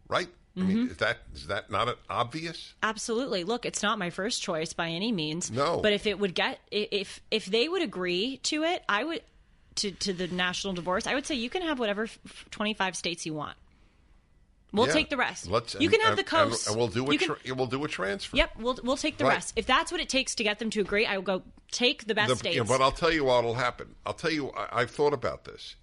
[0.08, 0.28] Right?
[0.28, 0.68] I Mm-hmm.
[0.70, 2.76] mean, is that is that not obvious?
[2.82, 3.44] Absolutely.
[3.44, 5.52] Look, it's not my first choice by any means.
[5.52, 5.82] No.
[5.82, 9.22] But if it would get if if they would agree to it, I would
[9.76, 11.08] to to the national divorce.
[11.08, 12.08] I would say you can have whatever
[12.52, 13.58] 25 states you want.
[14.76, 14.94] We'll Yeah.
[14.94, 15.48] take the rest.
[15.48, 16.68] Let's you and- can have the coast.
[16.68, 18.36] and, we'll do a You can- we'll do a transfer.
[18.36, 19.36] Yep, we'll we'll take the Right.
[19.36, 19.54] rest.
[19.56, 22.16] If that's what it takes to get them to agree, I will go take the
[22.16, 22.56] best The- states.
[22.58, 23.96] yeah, but I'll tell you what will happen.
[24.06, 25.76] I'll tell you, I, I've thought about this.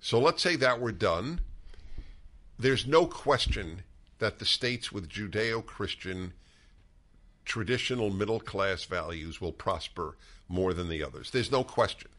[0.00, 1.40] So let's say that we're done.
[2.58, 3.82] There's no question
[4.18, 6.32] that the states with Judeo Christian,
[7.44, 10.16] traditional middle class values will prosper
[10.48, 11.30] more than the others.
[11.30, 12.10] There's no question.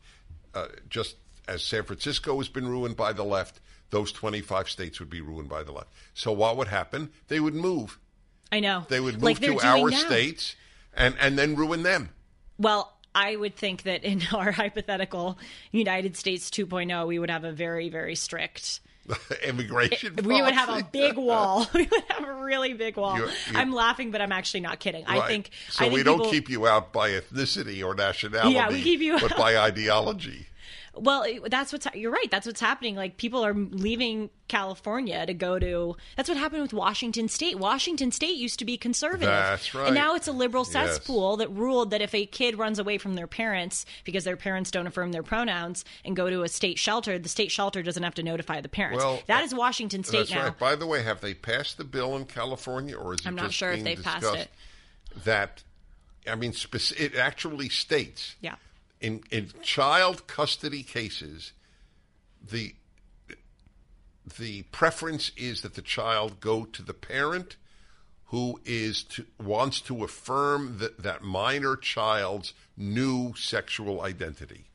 [0.54, 1.16] Uh, just
[1.48, 5.50] as San Francisco has been ruined by the left, those 25 states would be ruined
[5.50, 5.90] by the left.
[6.14, 7.10] So what would happen?
[7.28, 8.00] They would move.
[8.52, 9.98] I know They would move like to our now.
[9.98, 10.56] states
[10.96, 12.10] and, and then ruin them.
[12.58, 15.38] Well, I would think that in our hypothetical
[15.72, 18.80] United States 2.0, we would have a very very strict
[19.44, 20.16] Immigration.
[20.24, 21.66] we would have a big wall.
[21.74, 23.18] we would have a really big wall.
[23.18, 25.06] You- you- I'm laughing, but I'm actually not kidding.
[25.08, 25.86] I think so.
[25.86, 28.54] I think we don't people- keep you out by ethnicity or nationality.
[28.56, 29.38] Yeah, we keep you but out.
[29.38, 30.48] by ideology.
[31.00, 32.30] Well, it- that's what's you're right.
[32.32, 32.96] That's what's happening.
[32.96, 35.96] Like people are leaving California to go to.
[36.16, 37.60] That's what happened with Washington State.
[37.60, 39.28] Washington State used to be conservative.
[39.28, 39.88] That's right.
[39.88, 40.72] And now it's a liberal Yes.
[40.74, 44.72] cesspool that ruled that if a kid runs away from their parents because their parents
[44.72, 48.16] don't affirm their pronouns and go to a state shelter, the state shelter doesn't have
[48.16, 49.04] to notify the parents.
[49.04, 50.44] Well, that uh, is Washington State That's now.
[50.46, 50.58] right.
[50.60, 53.46] By the way, have they passed the bill in California, or is it I'm not
[53.48, 54.50] just sure if they've passed it.
[55.26, 55.64] That,
[56.30, 56.54] I mean,
[56.98, 58.56] it actually states Yeah.
[59.02, 61.54] In in child custody cases,
[62.42, 62.74] the
[64.38, 67.56] the preference is that the child go to the parent
[68.26, 74.66] who is to, wants to affirm that, that minor child's new sexual identity.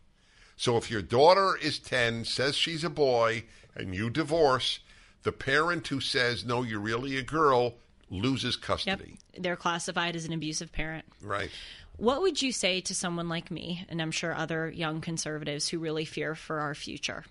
[0.56, 3.44] So if your daughter is 10, says she's a boy,
[3.76, 4.78] and you divorce,
[5.22, 7.74] the parent who says, no, you're really a girl,
[8.10, 8.62] loses Yep.
[8.62, 9.18] custody.
[9.36, 11.04] They're classified as an abusive parent.
[11.20, 11.50] Right.
[11.96, 15.78] What would you say to someone like me, and I'm sure other young conservatives who
[15.78, 17.24] really fear for our future?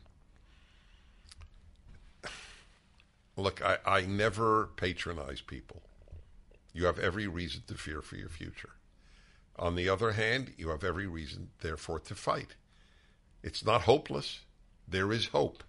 [3.36, 5.82] Look, I, I never patronize people.
[6.74, 8.72] You have every reason to fear for your future.
[9.58, 12.56] On the other hand, you have every reason, therefore, to fight.
[13.44, 14.42] It's not hopeless.
[14.88, 15.64] There is hope.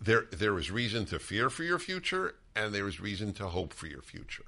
[0.00, 3.72] There, there is reason to fear for your future, and there is reason to hope
[3.72, 4.46] for your future.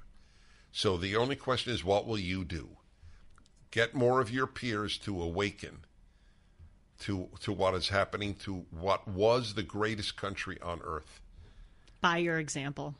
[0.71, 2.69] So the only question is, what will you do?
[3.75, 5.79] Get more of your peers to awaken
[7.01, 11.19] to to what is happening to what was the greatest country on earth.
[11.99, 12.95] By your example,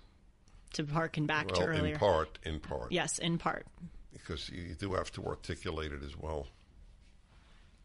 [0.74, 1.94] to harken back to Well, earlier.
[1.94, 3.66] in part, in part, Yes, in part.
[4.12, 6.48] because you do have to articulate it as well.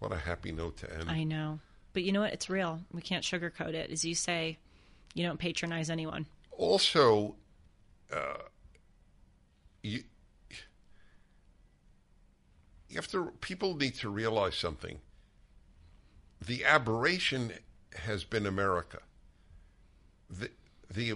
[0.00, 1.08] What a happy note to end.
[1.08, 1.60] I know.
[1.92, 2.32] But you know what?
[2.32, 2.80] It's real.
[2.92, 3.92] We can't sugarcoat it.
[3.92, 4.58] As you say,
[5.14, 6.26] you don't patronize anyone.
[6.50, 7.36] also,
[8.12, 8.38] uh,
[9.84, 10.02] you
[12.90, 13.32] you have to.
[13.40, 14.98] People need to realize something.
[16.44, 17.52] The aberration
[17.94, 18.98] has been America.
[20.28, 20.50] The
[20.92, 21.14] the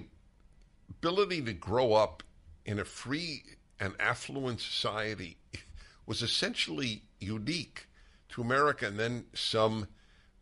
[0.88, 2.22] ability to grow up
[2.64, 3.42] in a free
[3.80, 5.36] and affluent society
[6.06, 7.88] was essentially unique
[8.30, 9.88] to America, and then some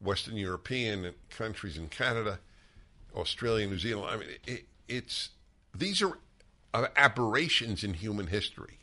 [0.00, 2.40] Western European countries in Canada,
[3.14, 4.08] Australia, New Zealand.
[4.10, 5.30] I mean, it, it's
[5.74, 6.18] these are
[6.74, 8.80] aberrations in human history.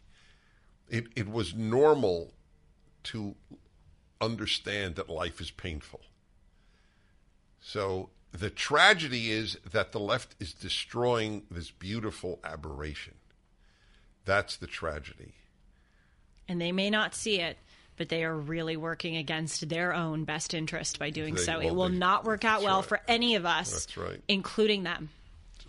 [0.88, 2.34] It it was normal
[3.06, 3.36] to
[4.22, 6.02] understand that life is painful.
[7.62, 13.16] So the tragedy is that the left is destroying this beautiful aberration.
[14.26, 15.34] That's the tragedy.
[16.48, 17.58] And they may not see it,
[17.98, 21.60] but they are really working against their own best interest by doing They- so.
[21.60, 22.88] well, it will they- not work out well right.
[22.90, 24.22] for any of us, That's right.
[24.28, 25.10] including them.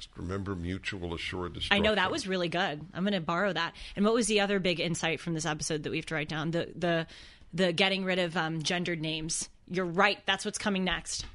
[0.00, 1.84] Just remember mutual assured destruction.
[1.84, 2.80] I know that was really good.
[2.94, 3.74] I'm going to borrow that.
[3.96, 6.30] And what was the other big insight from this episode that we have to write
[6.30, 6.52] down?
[6.52, 7.06] The the
[7.52, 9.50] the getting rid of um, gendered names.
[9.68, 10.18] You're right.
[10.24, 11.26] That's what's coming next.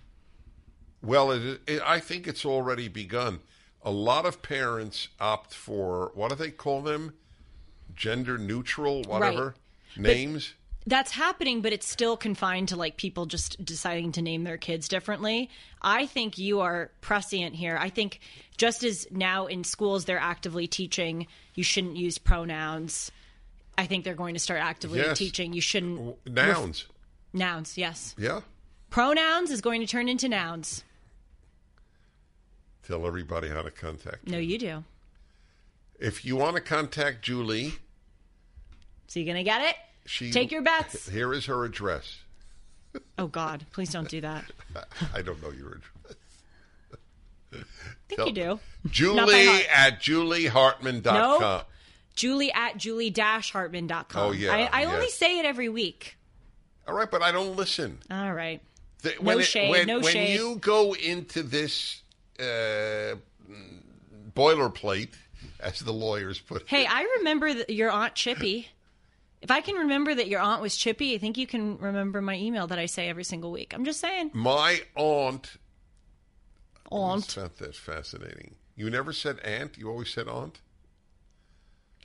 [1.03, 3.41] Well, it, it, I think it's already begun.
[3.83, 7.13] A lot of parents opt for what do they call them?
[7.93, 9.53] Gender neutral, whatever
[9.95, 10.55] names.
[10.88, 14.88] That's happening, but it's still confined to like people just deciding to name their kids
[14.88, 15.49] differently.
[15.82, 17.76] I think you are prescient here.
[17.80, 18.20] I think
[18.57, 21.26] just as now in schools they're actively teaching
[21.56, 23.12] you shouldn't use pronouns.
[23.78, 25.18] I think they're going to start actively Yes.
[25.18, 26.86] teaching you shouldn't Nouns.
[27.34, 27.78] nouns.
[27.78, 28.41] Yes, Yeah.
[28.91, 30.84] pronouns is going to turn into nouns.
[32.88, 34.28] Tell everybody how to contact.
[34.28, 34.52] No, you.
[34.52, 34.84] you do.
[35.99, 37.74] If you want to contact Julie,
[39.07, 39.76] So you gonna get it?
[40.06, 41.10] She Take your bets.
[41.10, 42.18] Here is her address.
[43.18, 44.45] Oh God, please don't do that.
[45.14, 46.15] I don't know your address.
[47.53, 47.57] I
[48.07, 48.60] think Tell- you do.
[48.90, 51.41] Julie at juliehartman.com.
[51.41, 51.65] Nope.
[52.15, 54.06] Julie at julie-hartman.com.
[54.15, 56.15] Oh, yeah, I, I only say it every week.
[56.88, 57.99] All right, but I don't listen.
[58.10, 58.61] All right.
[59.02, 60.36] The- No when shade, when, no when shade.
[60.40, 62.02] you go into this
[62.40, 63.15] uh,
[64.34, 65.10] boilerplate,
[65.60, 68.69] as the lawyers put it, Hey, I remember that your aunt Chippy.
[69.45, 72.35] If I can remember that your aunt was Chippy, I think you can remember my
[72.35, 73.76] email that I say every single week.
[73.76, 74.31] I'm just saying.
[74.34, 75.57] my aunt.
[76.89, 77.26] Aunt.
[77.26, 78.55] Found that fascinating.
[78.76, 79.77] You never said aunt.
[79.77, 80.61] You always said aunt.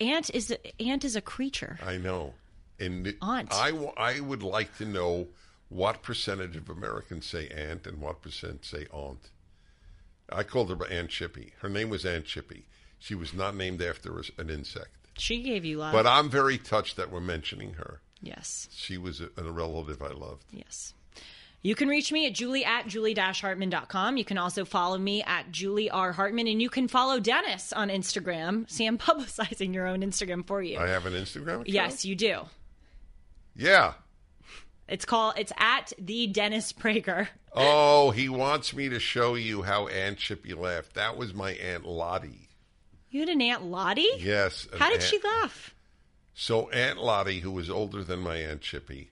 [0.00, 1.78] Aunt is aunt is a creature.
[1.82, 2.34] I know.
[2.78, 3.54] And Aunt.
[3.54, 5.28] I, w- I would like to know
[5.70, 9.30] what percentage of Americans say aunt and what percent say aunt.
[10.30, 11.54] I called her Aunt Chippy.
[11.62, 12.66] Her name was Aunt Chippy.
[12.98, 14.99] She was not named after an insect.
[15.20, 15.92] She gave you love.
[15.92, 18.00] But I'm very touched that we're mentioning her.
[18.20, 18.68] yes.
[18.72, 20.44] She was a, a relative I loved.
[20.52, 20.94] Yes.
[21.62, 24.16] You can reach me at julie at julie-hartman.com.
[24.16, 26.12] You can also follow me at Julie R.
[26.12, 28.68] Hartman, and you can follow Dennis on Instagram.
[28.70, 30.78] See, I'm publicizing your own Instagram for you.
[30.78, 31.68] I have an Instagram account?
[31.68, 32.40] yes, you do.
[33.54, 33.92] Yeah.
[34.88, 37.28] It's called, it's at the Dennis Prager.
[37.52, 40.94] Oh, he wants me to show you how Aunt Chippy laughed.
[40.94, 42.48] That was my Aunt Lottie.
[43.10, 44.08] You had an Aunt Lottie?
[44.18, 44.68] Yes.
[44.78, 45.74] How did aunt- she laugh?
[46.34, 49.10] So Aunt Lottie, who was older than my Aunt Chippy,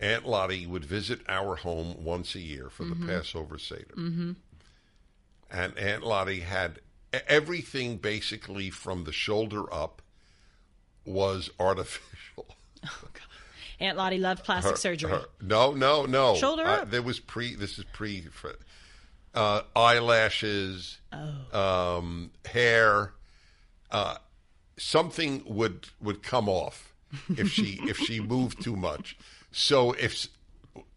[0.00, 3.94] Aunt Lottie would visit our home once a year for the Passover Seder.
[3.96, 4.32] Mm-hmm.
[5.50, 6.80] And Aunt Lottie had
[7.28, 10.02] everything basically from the shoulder up
[11.04, 12.46] was artificial.
[13.80, 15.10] Aunt Lottie loved plastic Her- surgery.
[15.10, 16.34] her- no, no, no.
[16.36, 16.90] Shoulder I- up.
[16.90, 17.54] there was pre.
[17.54, 18.26] This is pre.
[19.34, 21.96] Uh, eyelashes, Oh.
[21.98, 23.12] um, hair.
[23.90, 24.16] Uh,
[24.76, 26.92] something would would come off
[27.36, 29.16] if she if she moved too much.
[29.52, 30.28] So if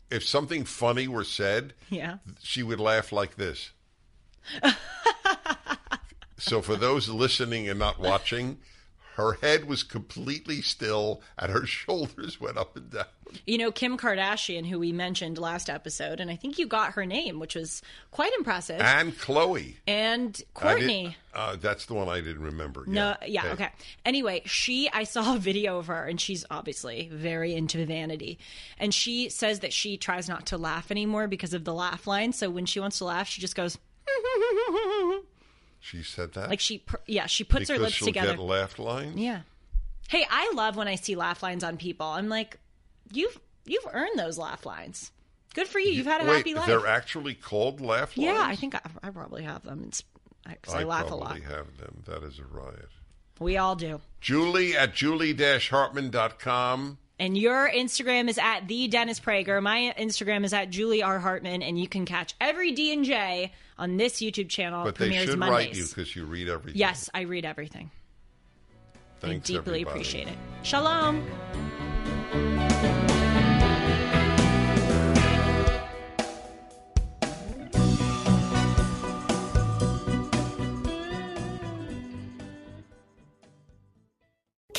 [0.09, 2.17] if something funny were said, yeah.
[2.41, 3.71] she would laugh like this.
[6.37, 8.59] so for those listening and not watching,
[9.15, 13.05] her head was completely still and her shoulders went up and down.
[13.45, 17.05] You know, Kim Kardashian, who we mentioned last episode, and I think you got her
[17.05, 17.81] name, which was
[18.11, 18.79] quite impressive.
[18.79, 19.75] And Khloé.
[19.87, 21.15] and Kourtney.
[21.33, 22.83] uh, that's the one I didn't remember.
[22.85, 23.69] No, yeah, yeah, okay.
[24.05, 28.37] Anyway, she, I saw a video of her, and she's obviously very into vanity.
[28.77, 32.33] And she says that she tries not to laugh anymore because of the laugh line.
[32.33, 33.79] So when she wants to laugh, she just goes,
[35.85, 36.49] She said that.
[36.49, 38.31] like she, pr- yeah, she puts her lips she'll together.
[38.31, 39.17] get laugh lines.
[39.17, 39.41] Yeah.
[40.07, 42.07] Hey, I love when I see laugh lines on people.
[42.07, 42.57] I'm like,
[43.11, 45.11] you've you've earned those laugh lines.
[45.53, 45.91] Good for you.
[45.91, 46.67] You've had a Wait, happy life.
[46.67, 48.27] they're actually called laugh lines.
[48.27, 49.83] yeah, I think I, I probably have them.
[49.87, 50.03] It's
[50.49, 51.25] because I, I laugh a lot.
[51.31, 52.03] probably have them.
[52.07, 52.89] That is a riot.
[53.39, 53.99] We all do.
[54.21, 56.97] Julie at julie-hartman.com.
[57.19, 59.61] And your Instagram is at the Dennis Prager.
[59.61, 63.53] My Instagram is at Julie R Hartman, and you can catch every D and J
[63.83, 64.85] on this YouTube channel.
[64.85, 65.67] But It they should Mondays.
[65.67, 66.79] write you because you read everything.
[66.79, 67.91] Yes, I read everything.
[69.19, 69.81] Thanks, I deeply everybody.
[69.91, 70.37] appreciate it.
[70.63, 71.25] Shalom.